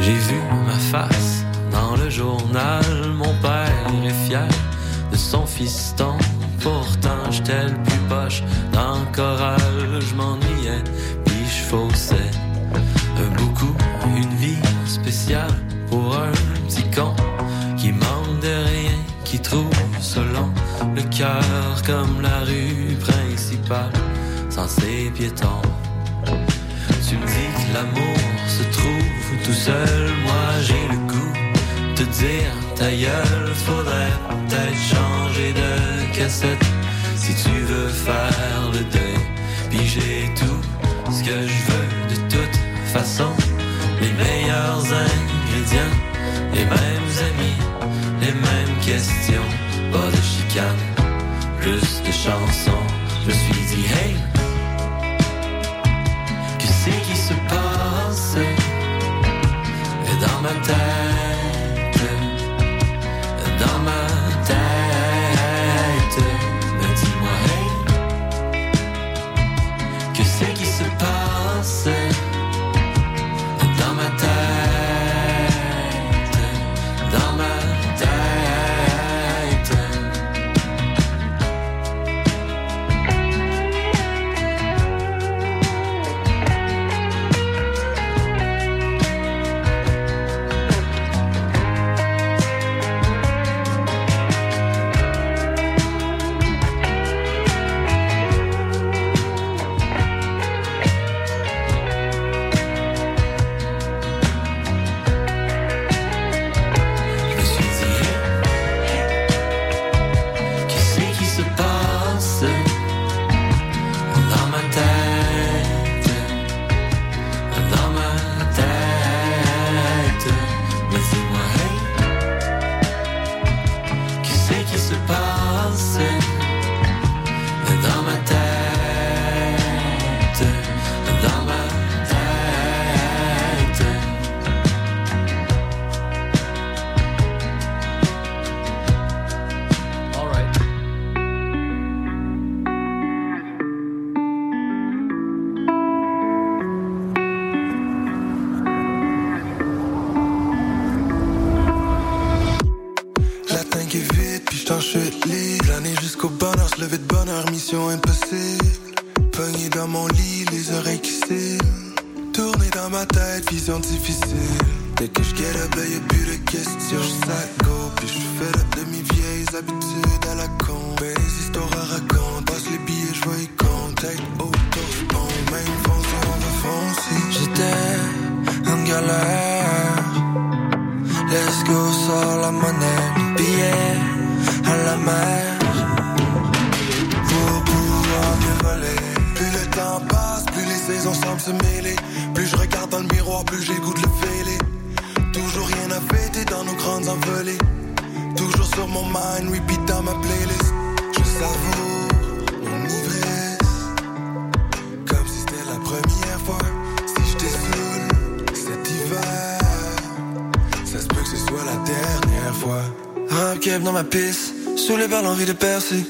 [0.00, 2.84] J'ai vu ma face dans le journal.
[3.14, 3.70] Mon père
[4.04, 4.48] est fier
[5.12, 6.16] de son fiston.
[7.12, 8.42] Pourtant, j'étais plus poche
[8.72, 10.00] dans le.
[10.00, 10.82] Je m'ennuyais,
[11.24, 12.30] puis je faussais.
[13.18, 13.74] Un beaucoup,
[14.16, 14.56] une vie
[14.86, 15.54] spéciale
[15.88, 16.32] pour un
[16.66, 17.14] petit con
[17.76, 20.50] qui manque de rien, qui trouve selon
[20.94, 23.92] le cœur comme la rue principale,
[24.50, 25.62] sans ses piétons.
[27.08, 31.32] Tu me dis que l'amour se trouve tout seul, moi j'ai le goût
[31.90, 36.64] de te dire ta gueule, faudrait peut-être changer de cassette
[37.22, 39.22] si tu veux faire le deuil.
[39.70, 40.60] Puis j'ai tout
[41.12, 42.56] ce que je veux de toute
[42.92, 43.32] façon,
[44.00, 45.96] les meilleurs ingrédients,
[46.52, 47.58] les mêmes amis,
[48.20, 49.48] les mêmes questions,
[49.92, 50.82] pas de chicane,
[51.60, 52.86] plus de chansons.
[53.22, 54.14] Je me suis dit hey.
[56.58, 58.36] Qu'est-ce qui se passe?
[60.20, 61.01] Dans ma tête?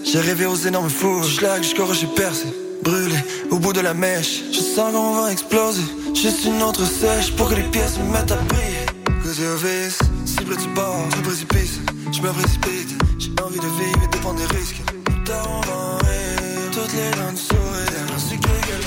[0.05, 2.47] J'ai rêvé aux énormes fours, schlag jusqu'au j'ai percé.
[2.83, 3.17] Brûlé
[3.51, 5.83] au bout de la mèche, je sens qu'on va exploser.
[6.15, 8.87] Juste une autre sèche pour que les pièces me mettent à briller.
[9.23, 11.81] Cause you're vis, cible du bord, du précipice.
[12.13, 14.83] Je me précipite, j'ai envie de vivre et de prendre des risques.
[15.05, 18.07] Plus toutes les dents sourire.
[18.17, 18.87] Ainsi que qu'elles.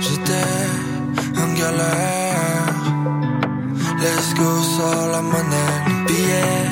[0.00, 2.72] J'étais en galère.
[4.00, 6.70] Let's go, sors la monnaie, billets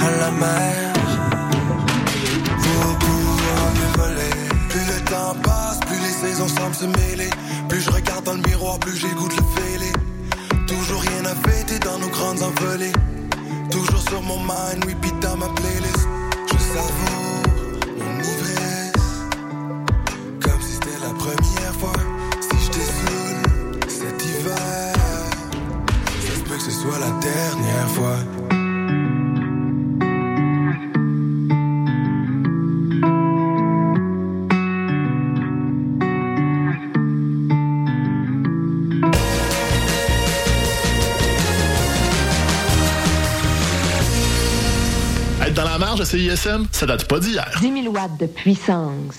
[0.00, 0.85] à la mer.
[6.36, 7.30] Saisons semblent se mêler.
[7.68, 9.92] Plus je regarde dans le miroir, plus de le fêler.
[10.66, 12.92] Toujours rien à fêter dans nos grandes envolées.
[13.70, 16.08] Toujours sur mon mind, repeat dans ma playlist.
[16.46, 17.15] Je savoure
[46.06, 47.50] CISM, ça date pas d'hier.
[47.60, 49.16] 10 000 watts de puissance.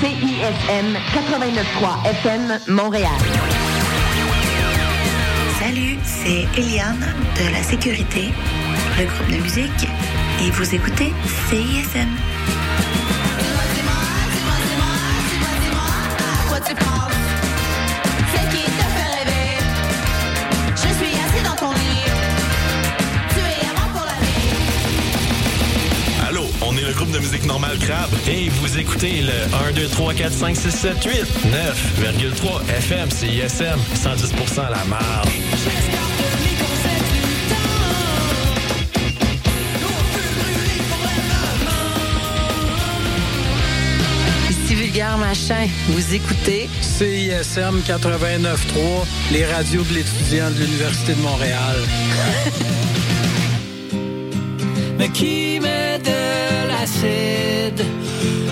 [0.00, 3.10] CISM 89.3 FM Montréal.
[5.60, 7.04] Salut, c'est Eliane
[7.36, 8.30] de la Sécurité,
[8.98, 9.88] le groupe de musique,
[10.40, 11.12] et vous écoutez
[11.50, 12.08] CISM.
[27.46, 29.32] Normale Crabe et vous écoutez le
[29.68, 31.12] 1, 2, 3, 4, 5, 6, 7, 8,
[32.00, 35.28] 9,3 FM CISM, 110% à la marge.
[44.50, 48.56] Ici Vulgaire Machin, vous écoutez CISM 89.3,
[49.32, 51.76] les radios de l'étudiant de l'Université de Montréal.
[55.06, 57.84] Mais qui met de l'acide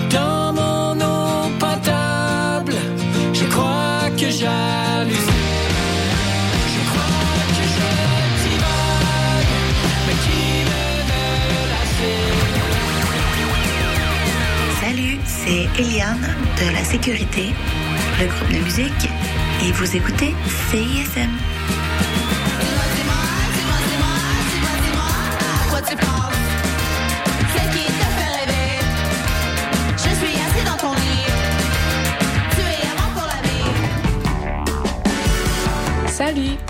[0.09, 2.75] dans mon eau potable?
[3.33, 5.49] Je crois que j'hallucine.
[6.73, 7.63] Je crois que
[8.21, 8.65] l'acide?
[14.81, 17.53] Salut, c'est Eliane de la Sécurité,
[18.19, 19.09] le groupe de musique,
[19.61, 20.33] et vous écoutez
[20.69, 21.31] CISM.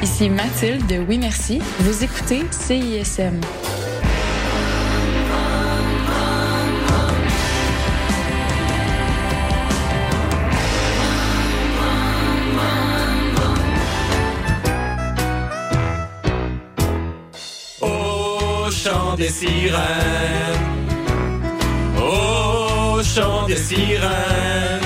[0.03, 1.59] Ici Mathilde de Oui Merci.
[1.79, 3.41] Vous écoutez CISM.
[17.81, 19.81] Au chant des sirènes,
[21.97, 24.84] au chant des sirènes,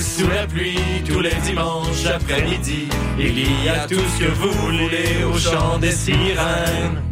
[0.00, 2.88] sous la pluie, tous les dimanches après-midi,
[3.18, 7.02] il y a tout ce que vous voulez au chant des sirènes.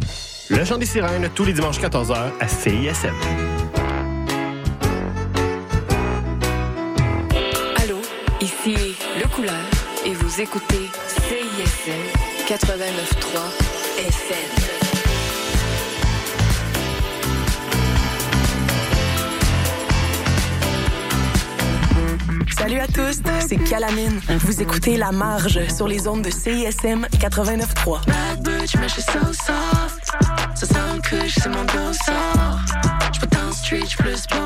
[0.48, 3.14] Le chant des sirènes, tous les dimanches 14h à CISM.
[7.82, 7.98] Allô,
[8.40, 8.76] ici
[9.20, 9.52] Le Couleur
[10.04, 11.92] et vous écoutez CISM
[12.46, 12.66] 89.3
[13.98, 14.85] FM.
[22.66, 24.20] Salut à tous, c'est Calamine.
[24.40, 28.04] Vous écoutez La Marge sur les ondes de CISM 89.3.
[28.08, 30.10] Bad bitch, mais je suis so soft.
[30.56, 32.64] Ça sent le couche, c'est mon dossard.
[33.12, 34.45] J'peux dans le street, j'plus Dans ma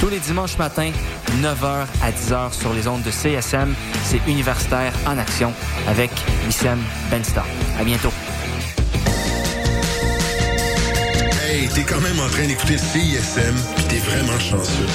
[0.00, 0.90] Tous les dimanches matins,
[1.40, 3.74] 9h à 10h sur les ondes de CSM,
[4.04, 5.52] c'est Universitaire en Action
[5.88, 6.10] avec
[6.46, 6.78] Wissem
[7.10, 7.44] Bensta.
[7.78, 8.12] À bientôt.
[11.42, 14.86] Hey, t'es quand même en train d'écouter CISM, puis t'es vraiment chanceux.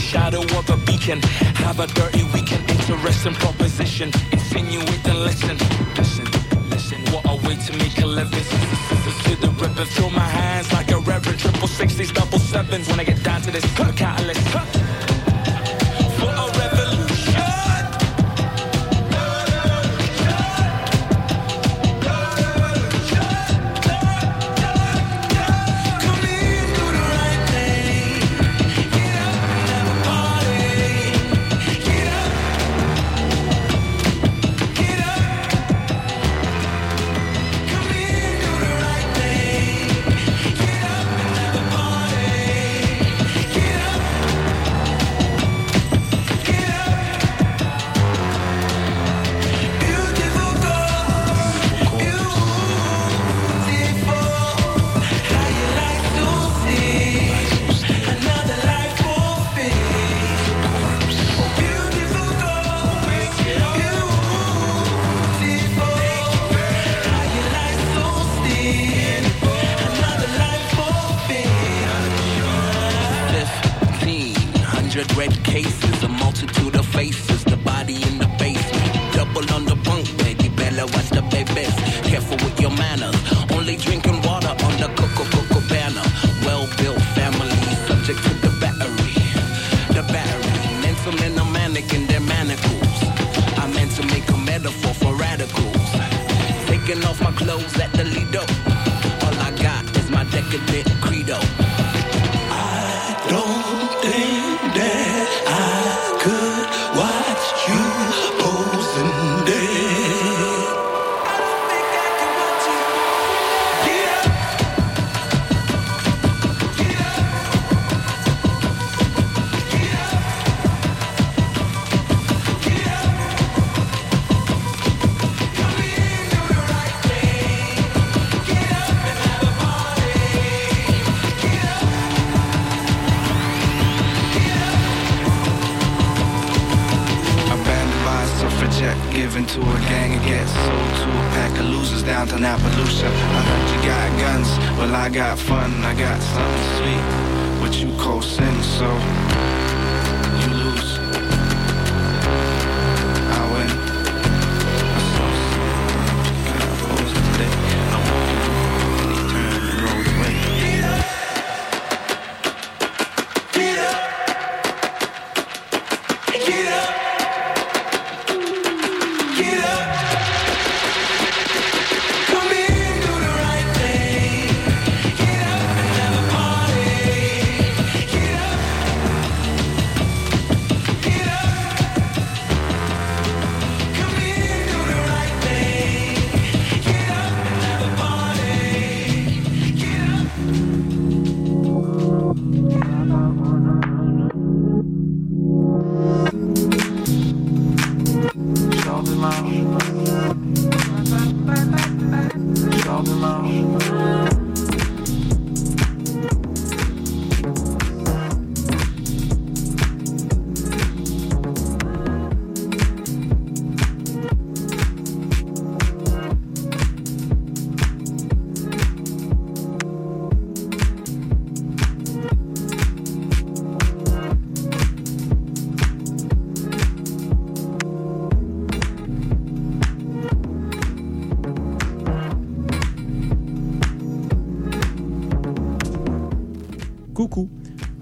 [0.00, 1.20] Shadow of a beacon.
[1.64, 4.10] Have a dirty weekend, interesting proposition.
[4.32, 5.56] Insinuate and listen.
[5.96, 6.26] Listen,
[6.70, 6.98] listen.
[7.12, 8.44] What a way to make a living.
[8.88, 11.38] Scissors to the ribbon, throw my hands like a reverend.
[11.38, 12.88] Triple sixties, double sevens.
[12.88, 14.40] When I get down to this, a catalyst.
[14.48, 15.09] For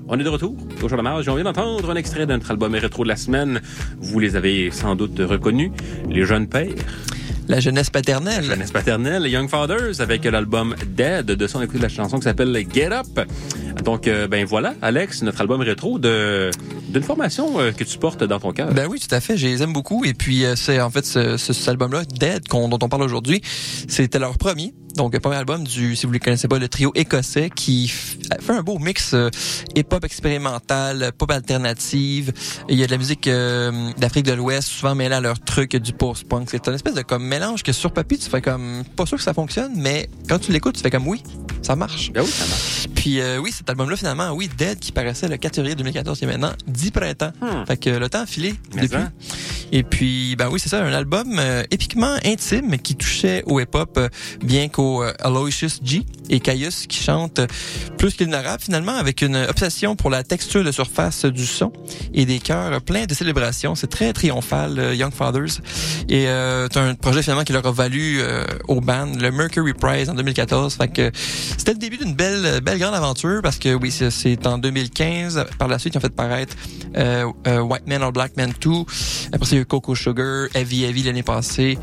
[0.09, 2.32] On est de retour au Jour de la Marge on vient d'entendre un extrait de
[2.32, 3.61] notre album rétro de la semaine.
[4.00, 5.70] Vous les avez sans doute reconnus,
[6.09, 6.68] Les Jeunes Pères.
[7.46, 8.46] La jeunesse paternelle.
[8.46, 12.24] La jeunesse paternelle, Young Fathers, avec l'album Dead, de son écoute de la chanson qui
[12.24, 13.06] s'appelle Get Up.
[13.84, 16.50] Donc, euh, ben voilà, Alex, notre album rétro de
[16.90, 18.72] d'une formation euh, que tu portes dans ton cœur.
[18.74, 19.36] Ben oui, tout à fait.
[19.38, 20.04] Je les aime beaucoup.
[20.04, 23.40] Et puis, euh, c'est en fait ce, ce- cet album-là, Dead, dont on parle aujourd'hui,
[23.88, 24.74] c'était leur premier.
[24.99, 28.53] Donc, le premier album du, si vous ne connaissez pas, le trio écossais qui fait
[28.53, 29.30] un beau mix euh,
[29.76, 32.32] hip-hop expérimental, pop alternative.
[32.68, 35.76] Il y a de la musique euh, d'Afrique de l'Ouest, souvent mêlée à leur truc
[35.76, 36.49] du post-punk.
[36.51, 39.22] C'est un espèce de comme mélange que sur papier, tu fais comme, pas sûr que
[39.22, 41.22] ça fonctionne, mais quand tu l'écoutes, tu fais comme oui,
[41.62, 42.11] ça marche.
[42.12, 42.88] Ben oui, ça marche.
[42.96, 46.22] Puis euh, oui, cet album-là, finalement, oui, Dead, qui paraissait le 4 février 2014, il
[46.22, 47.32] y a maintenant 10 printemps.
[47.68, 48.99] Fait que le temps a filé Mais depuis.
[48.99, 49.12] ça.
[49.70, 51.40] Et puis, ben oui, c'est ça, un album
[51.70, 54.01] épiquement intime qui touchait au hip-hop,
[54.42, 57.41] bien qu'au euh, Aloysius G et Caius qui chantent
[57.97, 61.72] plus qu'ilnarable finalement, avec une obsession pour la texture de surface du son
[62.14, 63.74] et des chœurs pleins de célébrations.
[63.74, 65.61] C'est très triomphal, euh, Young Fathers.
[66.09, 69.72] Et euh, c'est un projet finalement qui leur a valu euh, au band le Mercury
[69.74, 70.74] Prize en 2014.
[70.76, 71.12] Fait
[71.57, 75.45] c'était le début d'une belle, belle grande aventure parce que oui, c'est- c'est en 2015.
[75.59, 76.55] Par la suite, ils ont fait paraître
[77.47, 78.70] White Man or Black Man 2.
[79.32, 81.78] Après, eu Coco Sugar, Heavy Heavy l'année passée.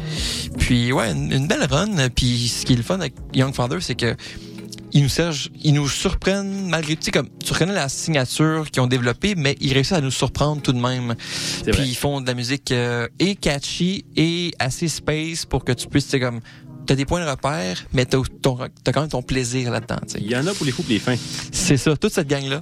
[0.57, 2.09] Puis ouais, une, une belle run.
[2.15, 4.15] Puis ce qui est le fun avec Young Father, c'est que
[4.93, 7.11] ils nous sergent, ils nous surprennent malgré tout.
[7.11, 10.71] Comme tu reconnais la signature qu'ils ont développée, mais ils réussissent à nous surprendre tout
[10.71, 11.15] de même.
[11.63, 11.87] Puis vrai.
[11.87, 16.07] ils font de la musique euh, et catchy et assez space pour que tu puisses,
[16.07, 16.39] tu comme
[16.85, 18.19] t'as des points de repère, mais t'as
[18.83, 19.97] t'as quand même ton plaisir là-dedans.
[20.17, 21.15] Il y en a pour les fous et les fins.
[21.51, 22.61] C'est ça, toute cette gang-là.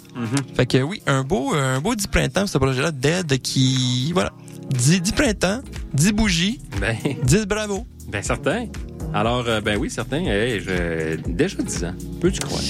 [0.56, 4.32] Fait que oui, un beau, un beau 10 printemps, ce projet-là, Dead, qui, voilà,
[4.74, 5.60] 10, 10 printemps,
[5.94, 7.86] 10 bougies, Ben, 10 bravo.
[8.08, 8.68] ben certain.
[9.14, 10.26] Alors, euh, ben oui, certain.
[10.26, 11.16] Hey, je...
[11.30, 11.94] Déjà 10 ans.
[12.20, 12.62] Peux-tu croire?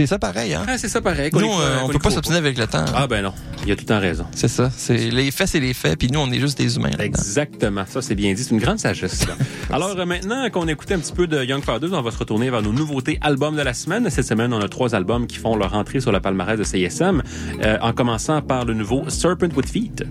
[0.00, 0.62] C'est ça pareil, hein?
[0.66, 1.30] Ah, c'est ça pareil.
[1.30, 2.86] Nous, euh, on y peut pas s'obstiner avec le temps.
[2.94, 3.34] Ah ben non,
[3.64, 4.24] il y a tout le temps raison.
[4.34, 4.70] C'est ça.
[4.74, 6.88] C'est les faits, c'est les faits, puis nous, on est juste des humains.
[6.98, 9.26] Exactement, ça c'est bien dit, c'est une grande sagesse.
[9.70, 12.16] Alors euh, maintenant qu'on a écouté un petit peu de Young Fathers, on va se
[12.16, 14.08] retourner vers nos nouveautés albums de la semaine.
[14.08, 17.22] Cette semaine, on a trois albums qui font leur entrée sur le palmarès de CSM,
[17.62, 20.06] euh, en commençant par le nouveau Serpent with Feet.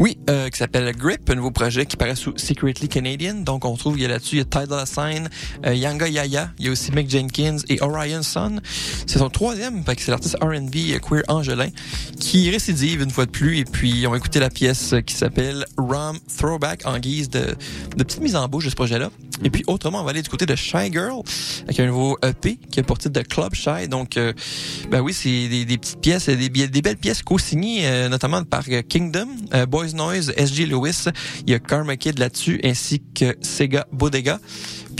[0.00, 3.34] Oui, euh, qui s'appelle Grip, un nouveau projet qui paraît sous Secretly Canadian.
[3.34, 5.28] Donc, on trouve, il y a là-dessus, il y a Dolla Sign,
[5.66, 8.62] euh, Yanga Yaya, il y a aussi Mick Jenkins et Orion Sun.
[9.20, 11.68] Son troisième, fait que c'est l'artiste R&B queer angelin
[12.18, 13.58] qui récidive une fois de plus.
[13.58, 17.54] Et puis, on va écouter la pièce qui s'appelle Rum Throwback en guise de,
[17.96, 19.10] de petite mise en bouche de ce projet-là.
[19.44, 21.20] Et puis, autrement, on va aller du côté de Shy Girl
[21.64, 23.88] avec un nouveau EP qui est pour titre de Club Shy.
[23.88, 24.32] Donc, euh,
[24.90, 28.64] ben oui, c'est des, des petites pièces, des, des belles pièces co-signées, euh, notamment par
[28.70, 31.04] euh, Kingdom, euh, Boys Noise, SG Lewis.
[31.46, 34.40] Il y a Karma Kid là-dessus, ainsi que Sega Bodega.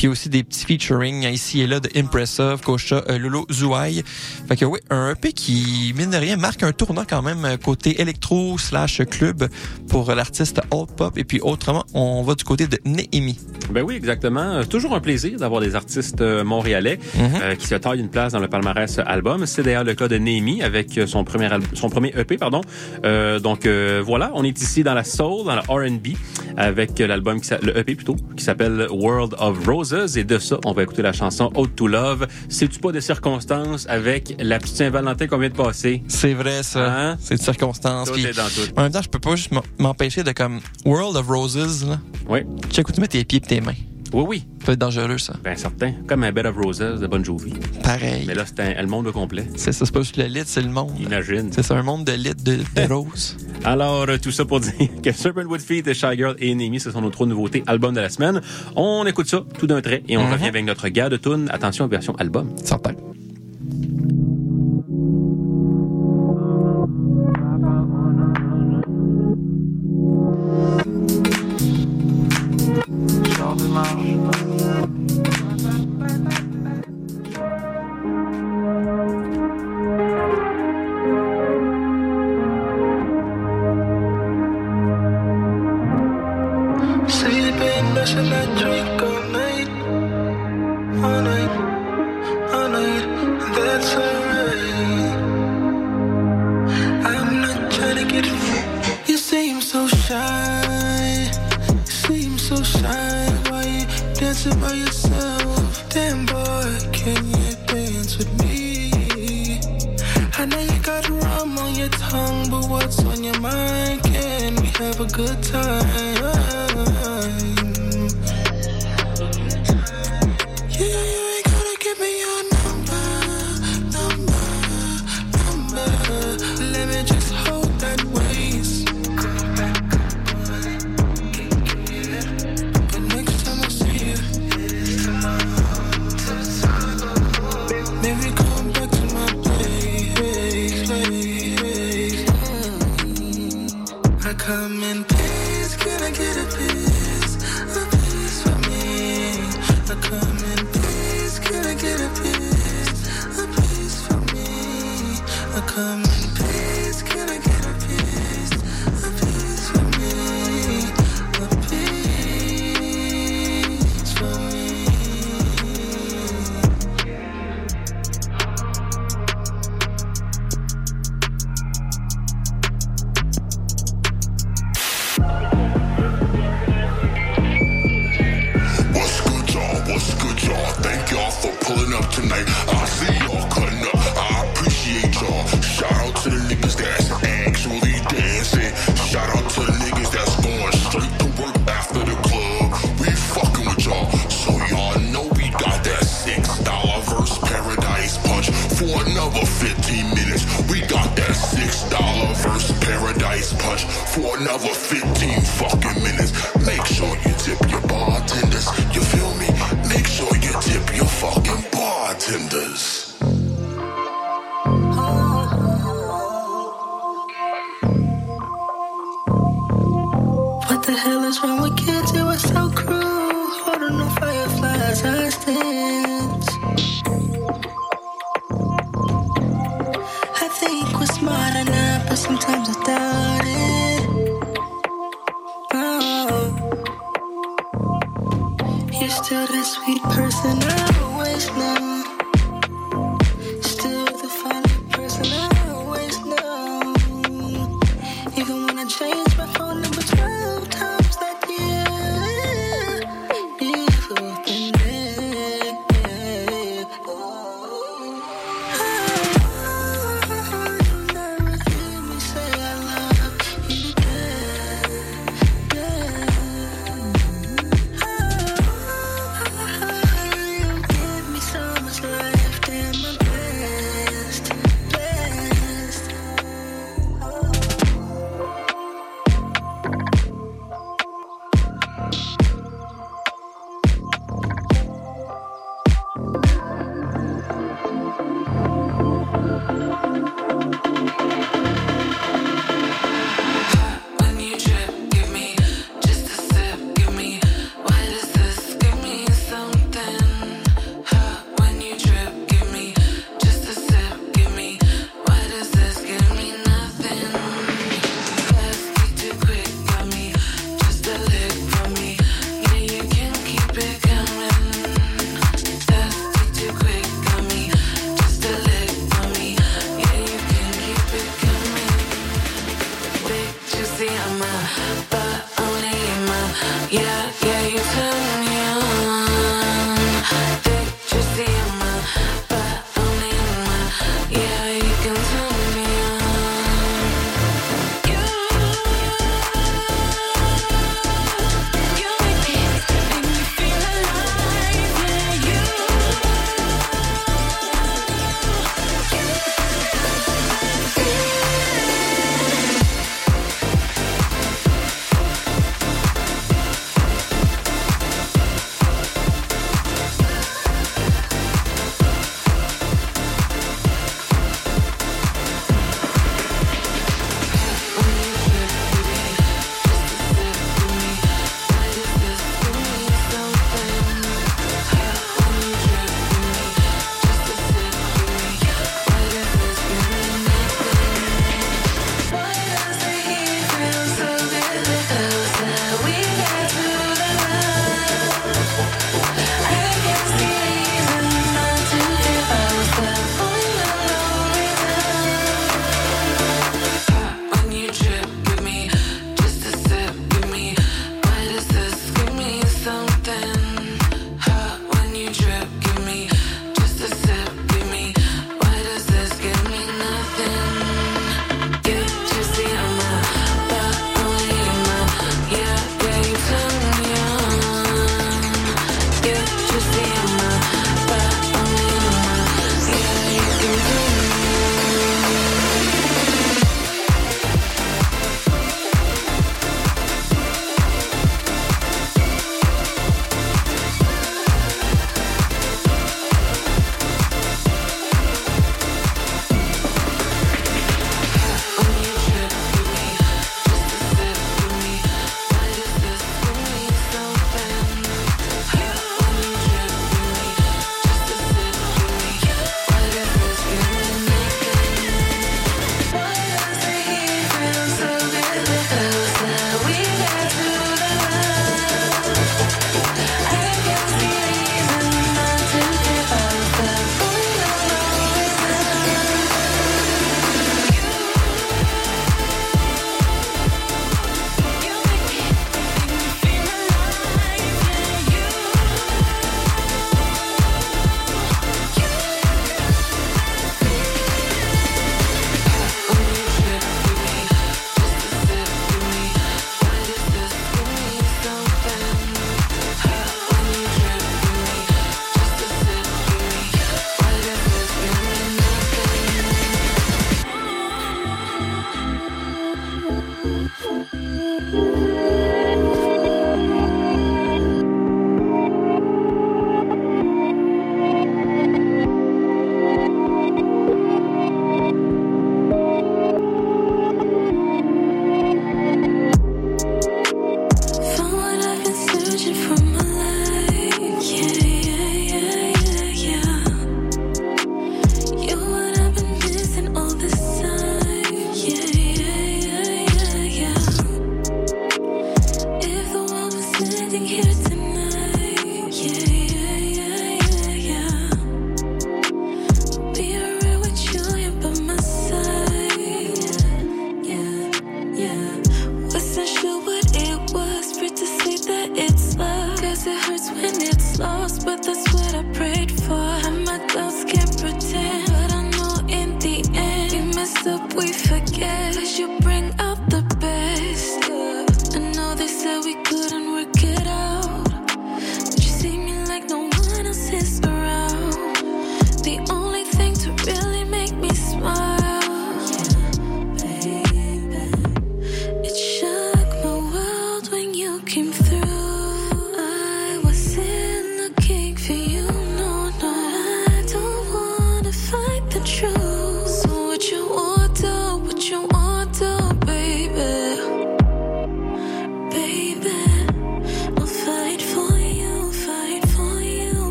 [0.00, 4.02] Puis aussi des petits featuring ici et là de Impressive, Kocha, euh, Lolo Zouai.
[4.48, 7.58] Fait que oui, un EP qui, mine de rien, marque un tournant quand même euh,
[7.58, 9.46] côté électro slash club
[9.90, 11.18] pour l'artiste Alt Pop.
[11.18, 13.38] Et puis autrement, on va du côté de Neemi.
[13.70, 14.62] Ben oui, exactement.
[14.62, 18.32] C'est toujours un plaisir d'avoir des artistes euh, montréalais euh, qui se taillent une place
[18.32, 19.44] dans le palmarès album.
[19.44, 22.62] C'est d'ailleurs le cas de Némi avec euh, son premier son premier EP, pardon.
[23.04, 26.16] Euh, donc euh, voilà, on est ici dans la soul, dans la R&B
[26.56, 30.72] avec euh, l'album le EP plutôt qui s'appelle World of Roses et de ça, on
[30.72, 32.26] va écouter la chanson Ode to Love.
[32.48, 36.02] C'est-tu pas des circonstances avec la petite Saint-Valentin qu'on vient de passer?
[36.08, 37.10] C'est vrai, ça.
[37.10, 37.16] Hein?
[37.20, 38.10] C'est de circonstances.
[38.10, 38.72] Tout est dans tout.
[38.76, 41.98] En même temps, je peux pas juste m'empêcher de comme World of Roses, là.
[42.28, 42.40] Oui.
[42.70, 43.74] Check où tu mets tes pieds et tes mains?
[44.12, 44.44] Oui, oui.
[44.60, 45.32] Ça peut être dangereux, ça.
[45.42, 45.92] Ben certain.
[46.06, 47.54] Comme un Bed of Roses de Bon Jovi.
[47.82, 48.24] Pareil.
[48.26, 49.46] Mais là, c'est un- le monde au complet.
[49.56, 50.92] C'est ça, c'est pas juste le lit, c'est le monde.
[51.00, 51.48] Imagine.
[51.50, 53.38] C'est ça, un monde de lit de, de roses.
[53.64, 56.90] Alors, euh, tout ça pour dire que Serpent with Feet, Shy Girl et Enemy, ce
[56.90, 58.42] sont nos trois nouveautés albums de la semaine.
[58.76, 60.32] On écoute ça tout d'un trait et on Mhm.
[60.32, 61.48] revient avec notre gars de tune.
[61.52, 62.50] Attention, version album.
[62.62, 62.92] Certain.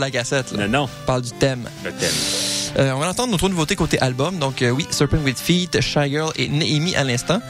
[0.00, 0.66] De la cassette, là.
[0.66, 0.88] Non, non.
[1.02, 1.68] On parle du thème.
[1.84, 2.10] Le thème.
[2.78, 4.38] Euh, on va entendre nos trois nouveautés côté album.
[4.38, 7.40] Donc, euh, oui, Serpent with Feet, Shy Girl et Naomi à l'instant.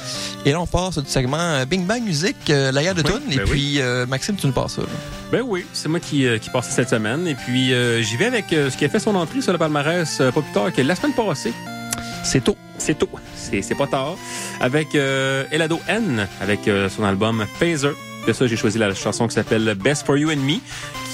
[0.46, 3.32] Et là, on passe du segment euh, Bing Bang Music, la guerre de Oui, tunes.
[3.32, 4.82] Et ben puis, Maxime, tu nous passes ça.
[4.82, 4.88] là.
[5.30, 7.26] Ben oui, c'est moi qui, qui passe cette semaine.
[7.28, 7.72] Et puis,
[8.02, 10.72] j'y vais avec ce qui a fait son entrée sur le palmarès pas plus tard
[10.72, 11.52] que la semaine passée.
[12.24, 12.56] C'est tôt.
[12.78, 13.10] C'est tôt.
[13.36, 14.16] C'est pas tard.
[14.60, 16.60] Avec Elado N, avec
[16.96, 17.90] son album Phaser.
[18.32, 20.58] Ça, j'ai choisi la chanson qui s'appelle Best for You and Me,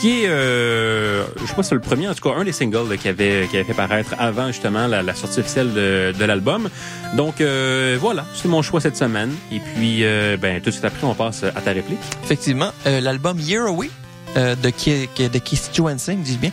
[0.00, 2.88] qui est, euh, je sais pas c'est le premier, en tout cas un des singles
[2.88, 6.68] là, qui avait qui fait paraître avant justement la, sortie officielle de, l'album.
[7.16, 9.32] Donc euh, voilà, c'est mon choix cette semaine.
[9.52, 11.98] Et puis, euh, ben tout de suite après, on passe à ta réplique.
[12.24, 13.90] Effectivement, l'album Year Away
[14.36, 16.50] de, Ki- de Keith Johansson, dis bien.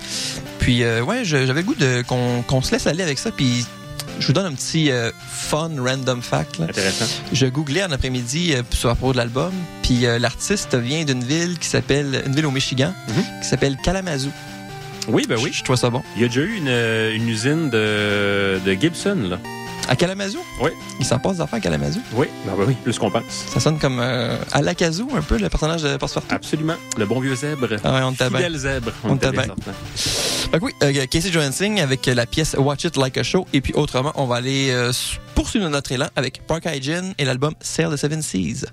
[0.59, 1.75] Puis, ouais, j'avais le goût
[2.07, 3.31] qu'on qu'on se laisse aller avec ça.
[3.31, 3.65] Puis,
[4.19, 6.57] je vous donne un petit euh, fun random fact.
[6.59, 6.65] là.
[6.69, 7.05] Intéressant.
[7.31, 9.51] Je googlais en après-midi euh, sur à propos de l'album.
[9.81, 12.93] Puis, euh, l'artiste vient d'une ville qui s'appelle, une ville au Michigan,
[13.41, 14.29] qui s'appelle Kalamazoo.
[15.09, 15.49] Oui, ben oui.
[15.51, 16.01] Je, je trouve ça bon.
[16.15, 19.39] Il y a déjà eu une, euh, une usine de, de Gibson, là.
[19.87, 20.43] À Kalamazoo?
[20.61, 20.71] Oui.
[20.99, 21.99] Il s'en passe d'affaires à Kalamazoo?
[22.13, 23.23] Oui, ben oui, plus qu'on pense.
[23.53, 26.33] Ça sonne comme euh, à la Kazoo, un peu, le personnage de Passepartout.
[26.33, 26.75] Absolument.
[26.97, 27.67] Le bon vieux zèbre.
[27.83, 28.91] Ah ouais, on t'a zèbre.
[29.03, 33.23] On était t'a que oui, euh, Casey Johansson avec la pièce Watch It Like a
[33.23, 33.47] Show.
[33.53, 34.91] Et puis autrement, on va aller euh,
[35.35, 38.65] poursuivre notre élan avec Park Hygiene et l'album Sail the Seven Seas.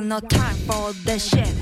[0.00, 1.54] got no time for shit.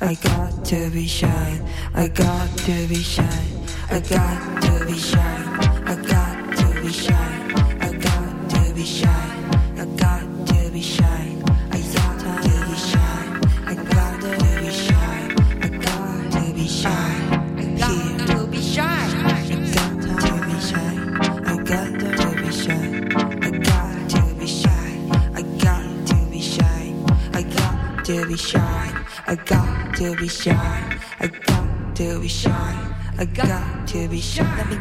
[0.00, 1.62] I got to be shine.
[1.94, 3.66] I got to be shine.
[3.90, 5.41] I got to be shine.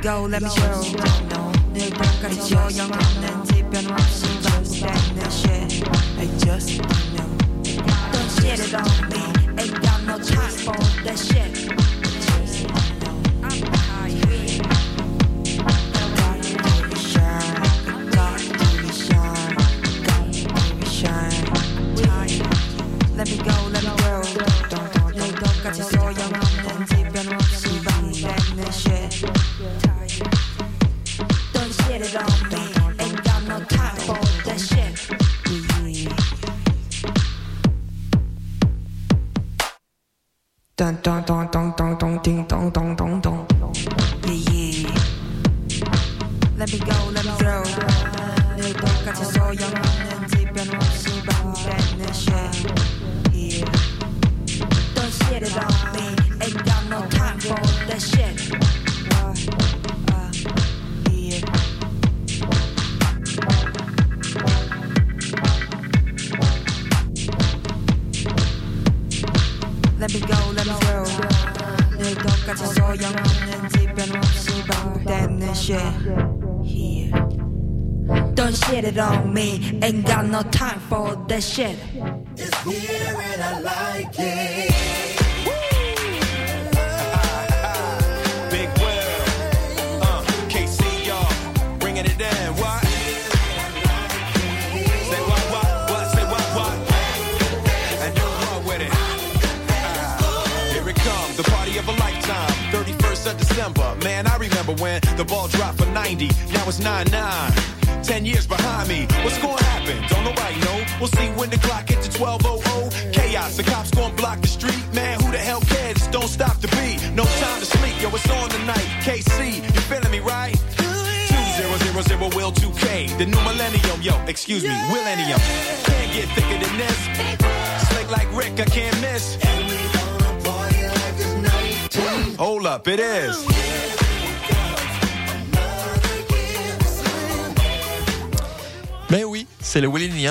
[0.02, 1.31] go, let me show.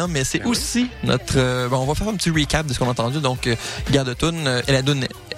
[0.00, 1.34] Hein, mais c'est ben aussi notre.
[1.36, 3.20] Euh, bon, on va faire un petit recap de ce qu'on a entendu.
[3.20, 3.54] Donc, euh,
[3.90, 4.62] Gardetoun, euh,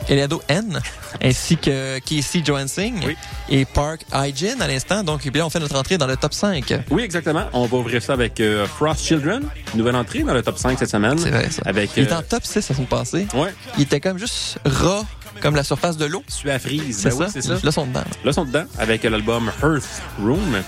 [0.09, 0.81] Eliado N,
[1.23, 3.15] ainsi que Casey Johansing
[3.49, 5.03] et Park Hyjin à l'instant.
[5.03, 6.85] Donc, bien, on fait notre entrée dans le top 5.
[6.91, 7.45] Oui, exactement.
[7.53, 9.43] On va ouvrir ça avec euh, Frost Children,
[9.75, 11.19] nouvelle entrée dans le top 5 cette semaine.
[11.19, 11.63] C'est vrai, ça.
[11.65, 13.27] Avec, Il était euh, en top 6 la semaine passée.
[13.35, 13.55] Ouais.
[13.77, 15.05] Il était comme juste ras
[15.41, 16.23] comme la surface de l'eau.
[16.41, 16.99] Tu à frise.
[16.99, 17.17] C'est ça.
[17.35, 17.55] Oui, ça.
[17.63, 18.05] Là, sont dedans.
[18.25, 20.63] Là, sont dedans avec l'album Earth Room.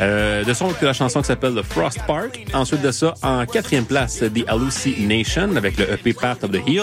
[0.00, 2.46] Euh, de son, la chanson qui s'appelle The Frost Park.
[2.52, 6.82] Ensuite de ça, en quatrième place, The Hallucination avec le EP Path of the Hill.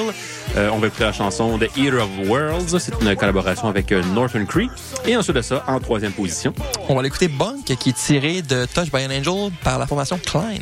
[0.55, 2.79] Euh, on va écouter la chanson The Ear of Worlds.
[2.79, 4.69] C'est une collaboration avec euh, Northern Cree.
[5.05, 6.53] Et ensuite de ça, en troisième position.
[6.89, 10.19] On va l'écouter Bunk, qui est tiré de Touch by an Angel par la formation
[10.25, 10.61] Klein.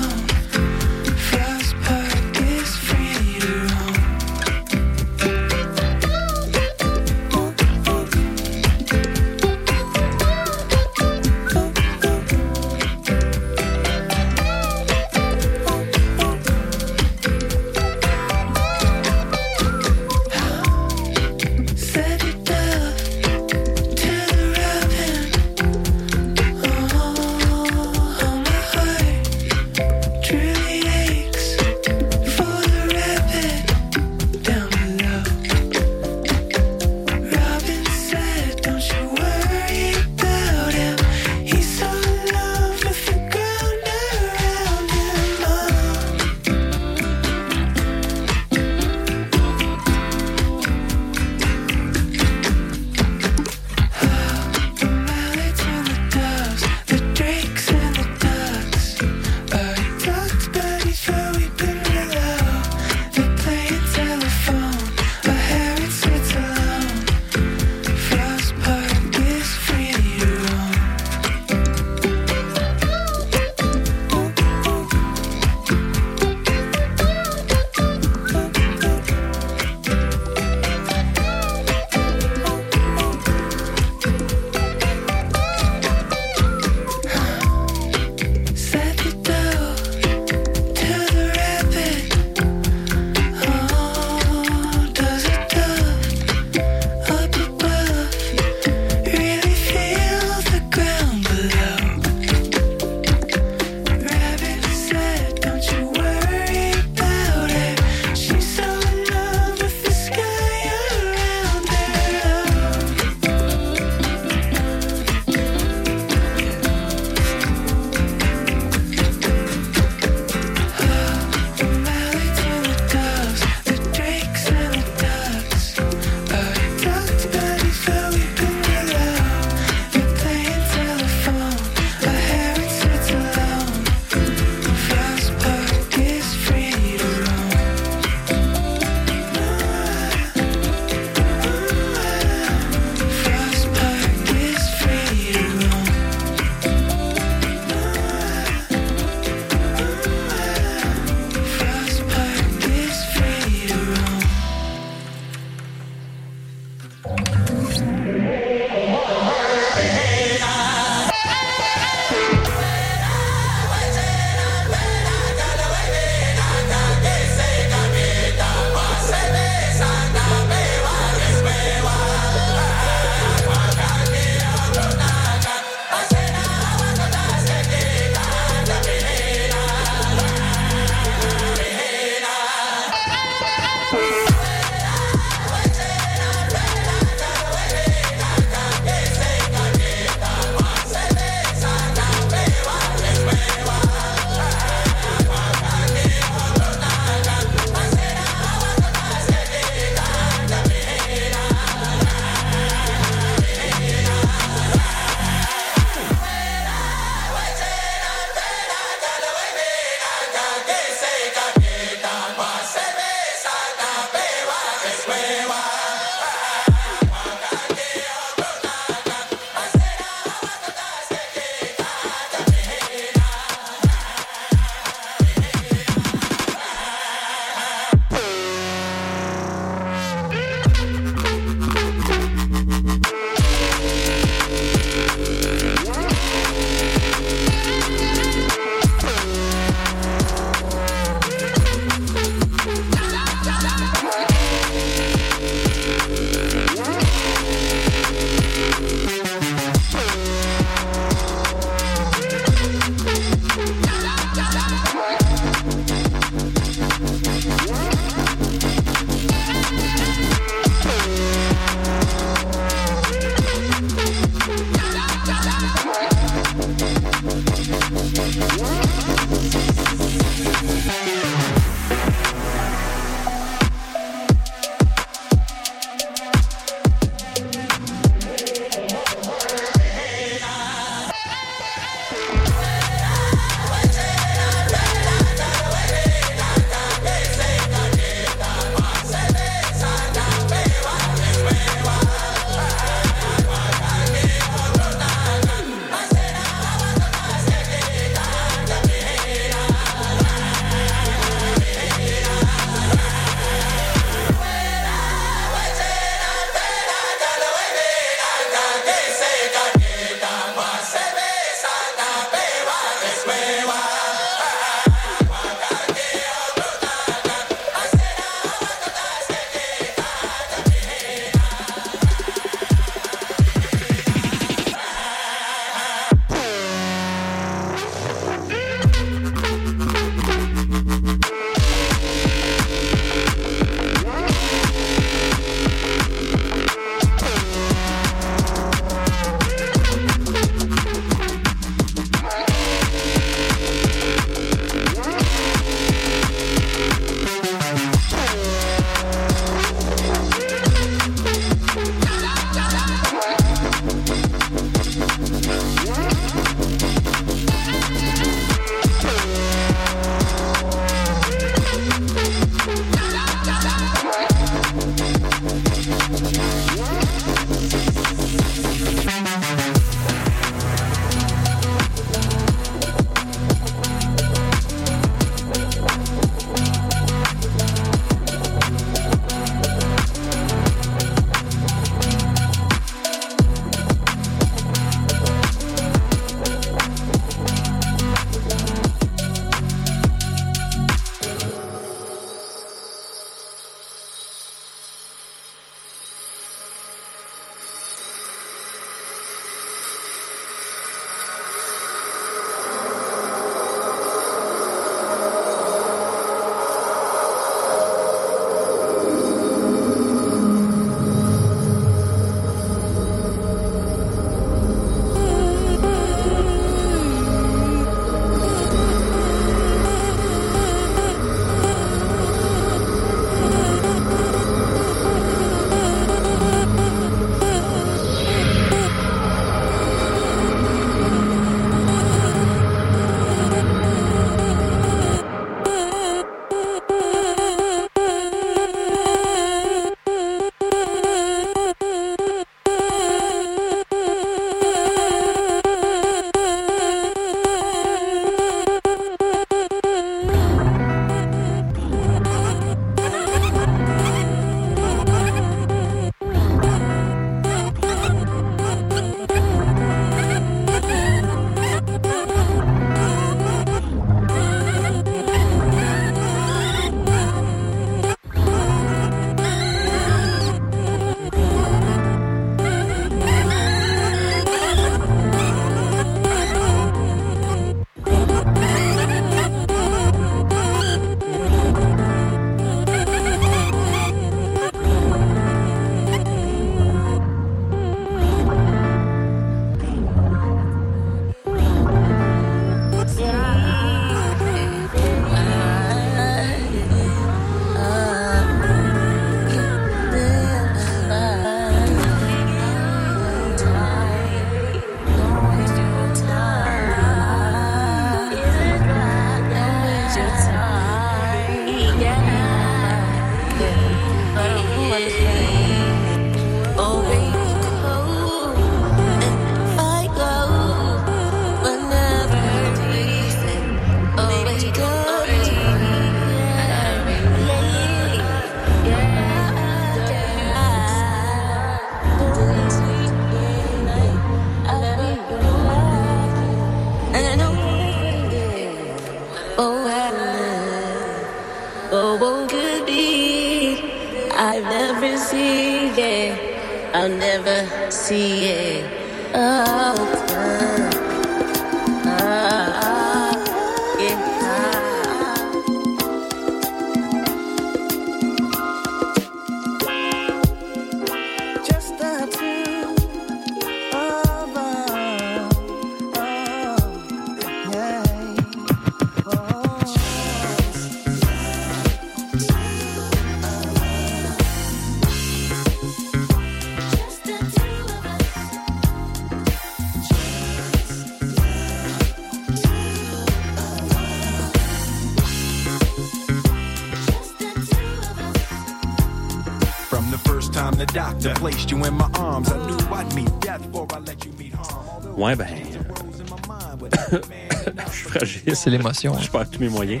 [598.62, 599.18] C'est l'émotion.
[599.18, 600.00] Je perds tous mes moyens.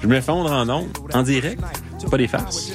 [0.00, 1.60] Je me fondre en ondes, en direct.
[1.98, 2.70] C'est pas des farces.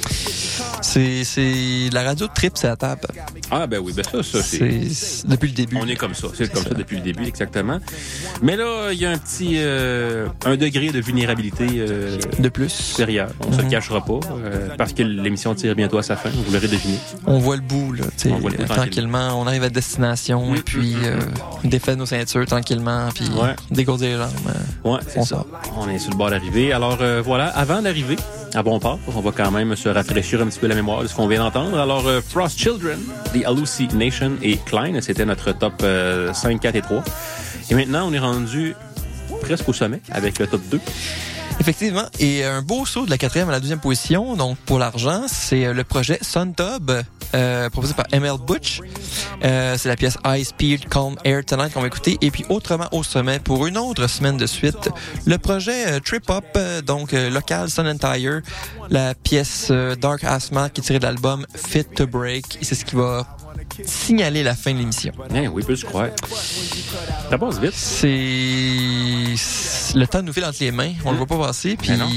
[0.82, 3.08] C'est, c'est la radio de trip, c'est à table.
[3.52, 4.90] Ah, ben oui, ben ça, ça, c'est.
[4.90, 5.78] C'est depuis le début.
[5.80, 6.28] On est comme ça.
[6.34, 6.70] C'est comme ça.
[6.70, 7.80] depuis le début, exactement.
[8.42, 9.56] Mais là, il y a un petit.
[9.58, 11.68] euh, un degré de vulnérabilité.
[11.78, 12.70] euh, de plus.
[12.70, 13.30] Supérieur.
[13.48, 13.70] On se le Mhm.
[13.72, 14.20] cachera pas.
[14.44, 16.30] euh, parce que l'émission tire bientôt à sa fin.
[16.30, 16.96] Vous l'aurez deviné.
[17.28, 18.06] On voit le bout, là.
[18.30, 19.40] On voit le bout tranquillement.
[19.42, 21.20] On arrive à destination et puis euh,
[21.64, 23.56] on défait nos ceintures tranquillement, puis Ouais.
[23.70, 24.56] dégourdir les jambes.
[24.86, 25.46] Ouais, c'est ça.
[25.78, 26.72] On est sur le bord d'arriver.
[26.74, 28.16] Alors euh, voilà, avant d'arriver
[28.54, 31.08] à bon port, on va quand même se rafraîchir un petit peu la mémoire de
[31.08, 31.80] ce qu'on vient d'entendre.
[31.80, 33.00] Alors euh, Frost Children,
[33.34, 37.04] The Hallucination et Klein, c'était notre top euh, 5, 4 et 3.
[37.70, 38.76] Et maintenant, on est rendu
[39.42, 40.80] presque au sommet avec le top 2.
[41.60, 42.06] Effectivement.
[42.20, 45.66] Et un beau saut de la quatrième à la deuxième position, donc pour l'argent, c'est
[45.66, 46.92] euh, le projet Suntub,
[47.34, 48.82] euh, proposé par ML Butch.
[49.44, 52.18] Euh, c'est la pièce High Speed Calm Air Tonight qu'on va écouter.
[52.22, 54.90] Et puis autrement au sommet, pour une autre semaine de suite,
[55.26, 58.42] le projet euh, Trip Up, euh, donc local Sun and Tire,
[58.90, 62.58] la pièce Dark Asthma qui est tirée de l'album Fit to Break.
[62.62, 63.26] Et c'est ce qui va
[63.86, 65.12] signaler la fin de l'émission.
[65.36, 66.08] Eh oui, peux-tu croire.
[67.30, 67.74] Ça passe vite.
[67.74, 68.06] C'est
[69.96, 72.08] le temps nous file entre les mains, on le voit pas passer, puis non.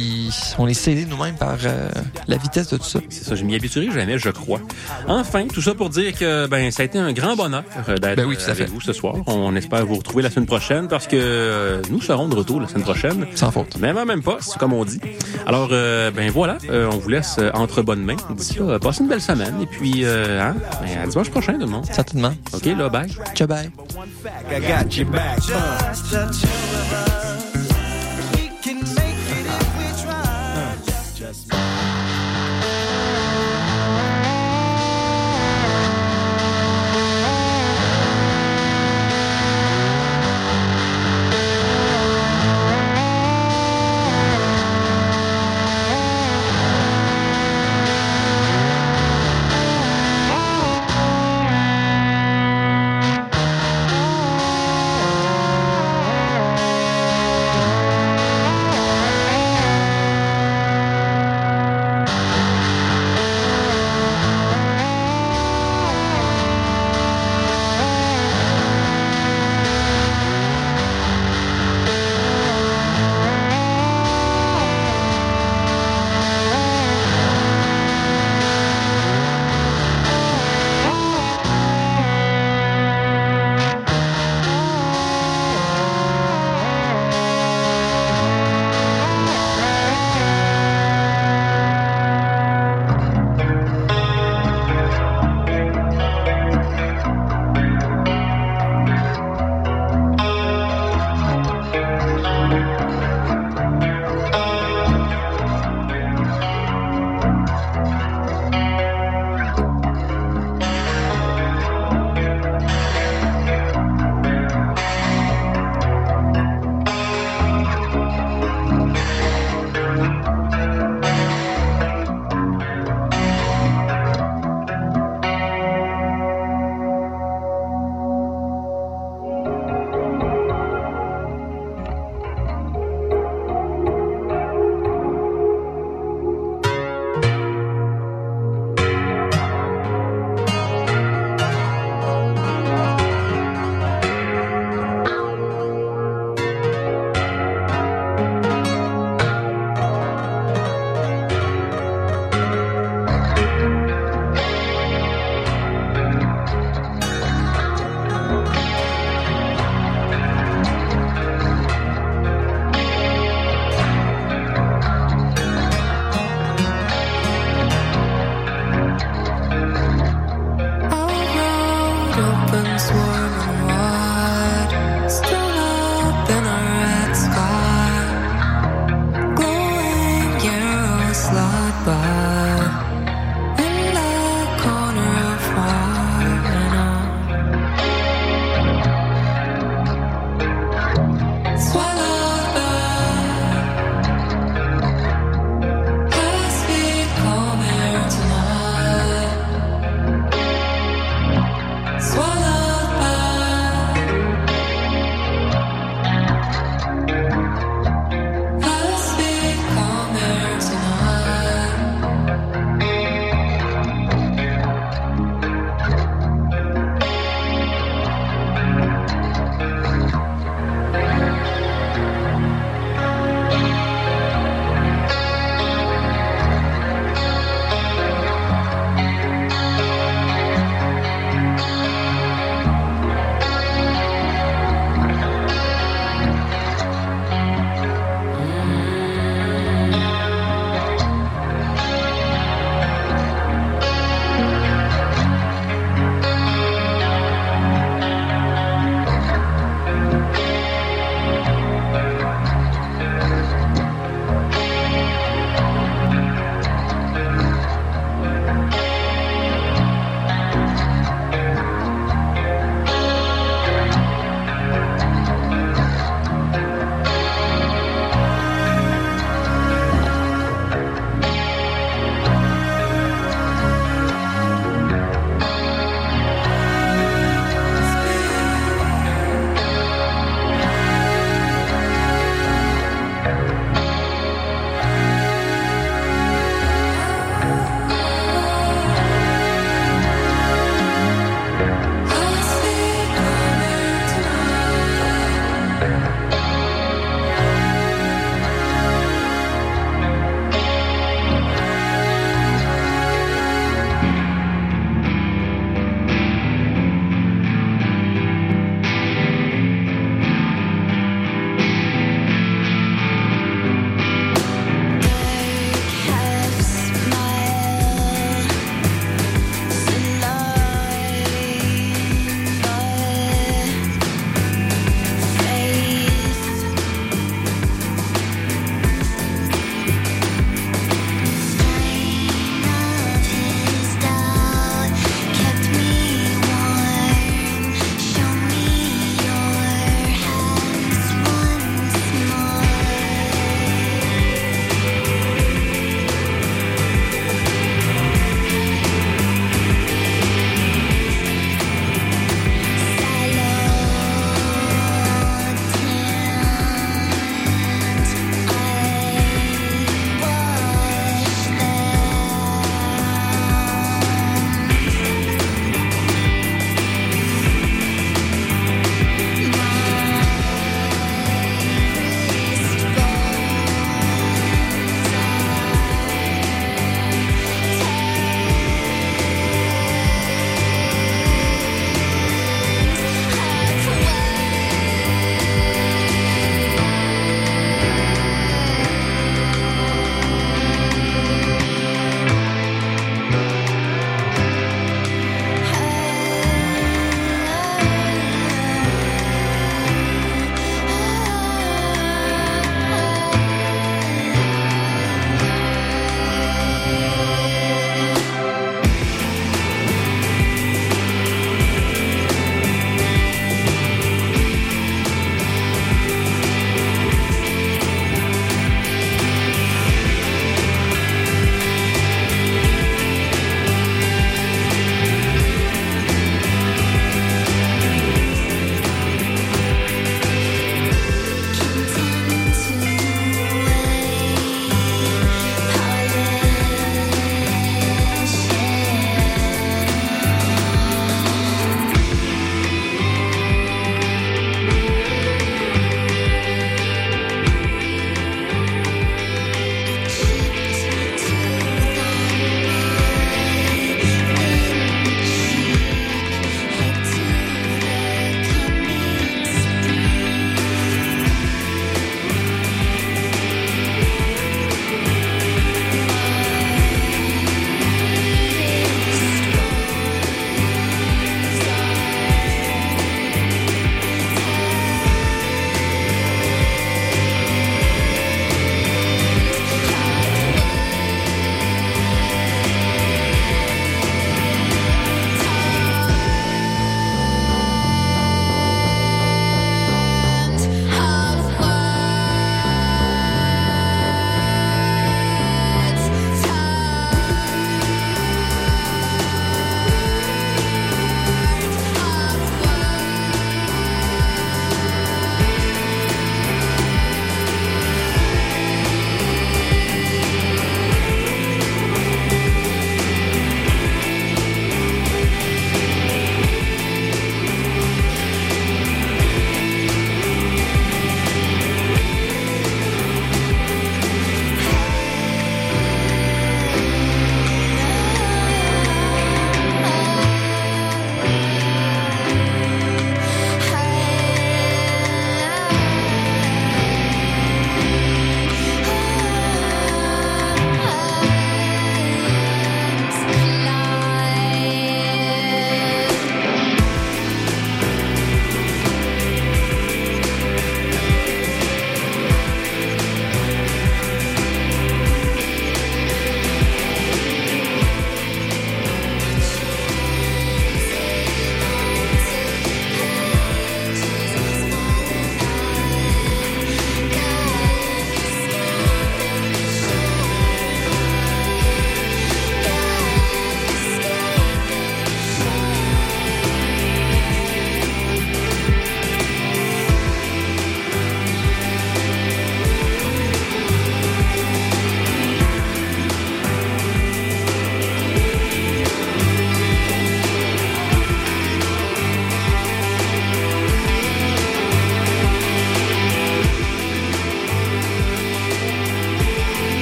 [0.59, 1.91] on est saisi nous-mêmes par euh,
[2.29, 3.01] la vitesse de tout ça.
[3.09, 4.61] C'est ça, je m'y habituerai jamais, je crois.
[5.09, 8.17] Enfin, tout ça pour dire que ben ça a été un grand bonheur euh, d'être
[8.17, 8.73] Ben oui, à avec fait.
[8.73, 9.17] vous ce soir.
[9.27, 12.69] On espère vous retrouver la semaine prochaine parce que euh, nous serons de retour la
[12.69, 13.27] semaine prochaine.
[13.35, 13.77] Sans faute.
[13.79, 15.01] Même même pas, c'est comme on dit.
[15.47, 18.17] Alors euh, ben voilà, euh, on vous laisse euh, entre bonnes mains.
[18.37, 21.44] D'ici là, euh, passez une belle semaine et puis euh, hein, ben, à dimanche prochain
[21.53, 21.87] le monde.
[21.87, 22.33] Certainement.
[22.53, 23.09] OK, là bye.
[23.35, 23.71] Ciao bye.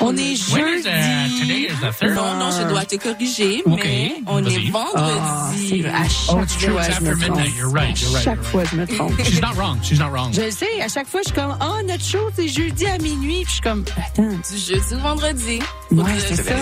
[0.00, 1.40] On est When is, jeudi.
[1.40, 2.14] today is the third?
[2.14, 5.68] Non, non, je dois te corriger, mais on est vendredi.
[5.68, 7.96] c'est vrai, à chaque Oh, it's true, fois, it's je after me midnight.
[7.96, 8.22] trompe.
[8.22, 9.22] Chaque fois, je me trompe.
[9.24, 9.78] She's not wrong.
[9.82, 10.32] She's not wrong.
[10.32, 12.98] Je le sais, à chaque fois, je suis comme, oh, notre show, c'est jeudi à
[12.98, 13.42] minuit.
[13.44, 14.28] Puis je suis comme, attends.
[14.28, 15.58] Du jeudi au vendredi.
[15.90, 16.52] Ouais, c'est ça.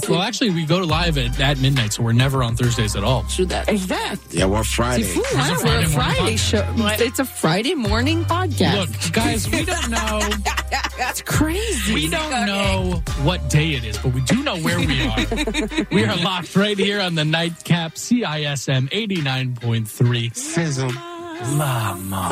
[0.00, 0.08] C'est.
[0.08, 3.02] Well, actually, we go to live at, at midnight, so we're never on Thursdays at
[3.04, 3.24] all.
[3.68, 4.32] Exact.
[4.32, 5.02] Yeah, we're C'est Friday.
[5.04, 5.56] fou, It's hein?
[5.60, 6.64] a We're a Friday show.
[6.98, 8.76] It's a Friday morning podcast.
[8.78, 10.20] Look, guys, we don't know.
[10.96, 11.94] That's crazy.
[11.94, 15.86] We don't know what day it is, but we do know where we are.
[15.90, 20.36] we are locked right here on the nightcap CISM 89.3.
[20.36, 20.90] Sizzle.
[21.58, 22.30] Lama.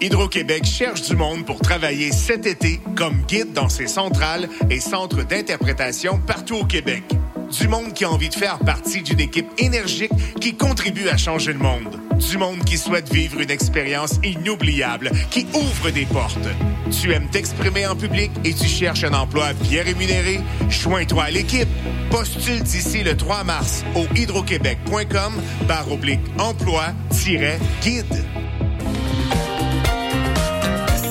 [0.00, 5.24] Hydro-Québec cherche du monde pour travailler cet été comme guide dans ses centrales et centres
[5.24, 7.02] d'interprétation partout au Québec.
[7.50, 11.52] Du monde qui a envie de faire partie d'une équipe énergique qui contribue à changer
[11.52, 11.98] le monde.
[12.16, 16.48] Du monde qui souhaite vivre une expérience inoubliable, qui ouvre des portes.
[16.90, 20.40] Tu aimes t'exprimer en public et tu cherches un emploi bien rémunéré?
[20.68, 21.68] Joins-toi à l'équipe.
[22.10, 25.32] Postule d'ici le 3 mars au hydroquebec.com
[25.66, 28.04] par oblique emploi-guide.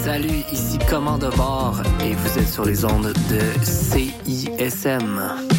[0.04, 5.57] Salut, ici Commande de bord et vous êtes sur les ondes de CISM.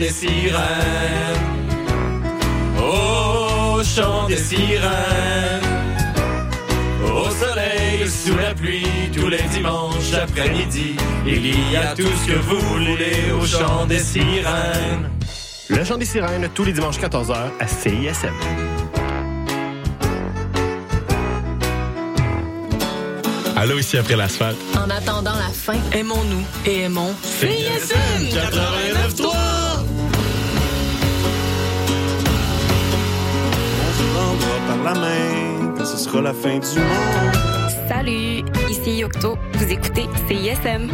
[0.00, 0.60] Des sirènes,
[2.78, 5.60] au chant des sirènes,
[7.04, 10.96] au soleil, sous la pluie, tous les dimanches après-midi,
[11.26, 15.10] il y a tout ce que vous voulez au chant des sirènes.
[15.68, 18.32] Le chant des sirènes, tous les dimanches 14h à CISM.
[23.54, 24.56] Allô, ici après l'asphalte.
[24.78, 28.34] En attendant la fin, aimons-nous et aimons CISM
[29.14, 29.49] 89.3.
[34.84, 37.34] la main quand ce sera la fin du monde.
[37.88, 39.36] Salut, ici Yocto.
[39.54, 40.90] Vous écoutez CISM.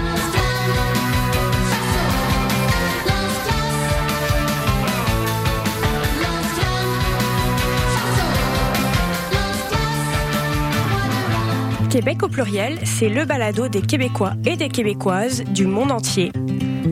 [11.90, 16.30] Québec au pluriel, c'est le balado des Québécois et des Québécoises du monde entier.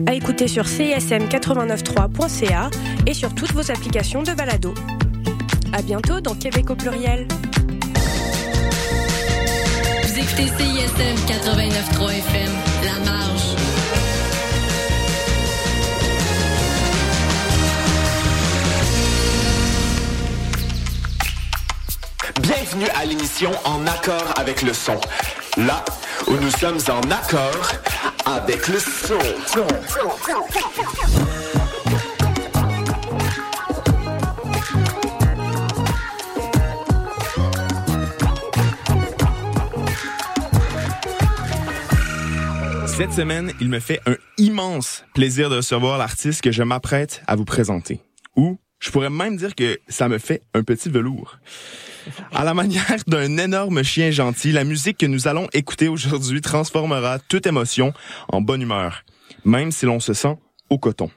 [0.07, 2.69] À écouter sur cism893.ca
[3.05, 4.73] et sur toutes vos applications de balado.
[5.77, 7.27] À bientôt dans Québec au pluriel.
[10.03, 12.51] Vous écoutez CISM 89.3 FM,
[12.85, 13.55] La Marge.
[22.39, 24.95] Bienvenue à l'émission En accord avec le son.
[25.57, 25.83] Là
[26.29, 27.69] où nous sommes en accord
[28.25, 29.19] avec le son.
[42.97, 47.35] Cette semaine, il me fait un immense plaisir de recevoir l'artiste que je m'apprête à
[47.35, 47.99] vous présenter.
[48.37, 51.37] Ou, je pourrais même dire que ça me fait un petit velours.
[52.33, 57.19] À la manière d'un énorme chien gentil, la musique que nous allons écouter aujourd'hui transformera
[57.19, 57.91] toute émotion
[58.29, 59.03] en bonne humeur,
[59.43, 60.37] même si l'on se sent
[60.69, 61.11] au coton.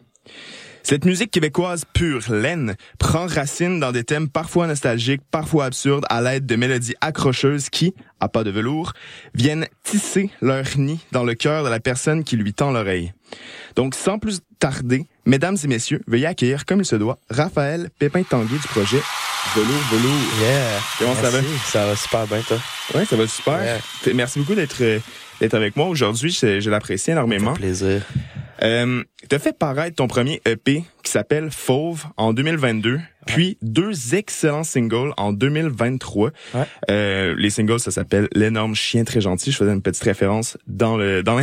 [0.83, 6.23] Cette musique québécoise pure, laine, prend racine dans des thèmes parfois nostalgiques, parfois absurdes, à
[6.23, 8.93] l'aide de mélodies accrocheuses qui, à pas de velours,
[9.35, 13.13] viennent tisser leur nid dans le cœur de la personne qui lui tend l'oreille.
[13.77, 18.55] Donc, sans plus tarder, mesdames et messieurs, veuillez accueillir, comme il se doit, Raphaël Pépin-Tanguy
[18.59, 19.01] du projet
[19.55, 20.41] Velours, Velours.
[20.41, 20.81] Yeah.
[20.99, 21.41] Comment ça va?
[21.41, 21.59] Merci.
[21.71, 22.59] Ça va super bien, toi.
[22.95, 23.81] Ouais, ça va super.
[24.15, 24.99] Merci beaucoup d'être euh,
[25.41, 26.31] d'être avec moi aujourd'hui.
[26.31, 27.53] Je, je l'apprécie énormément.
[27.55, 28.03] plaisir.
[28.63, 34.65] Euh, t'as fait paraître ton premier EP qui s'appelle Fauve en 2022, puis deux excellents
[34.65, 36.31] singles en 2023.
[36.91, 39.53] Euh, les singles, ça s'appelle L'énorme chien très gentil.
[39.53, 41.37] Je faisais une petite référence dans le dans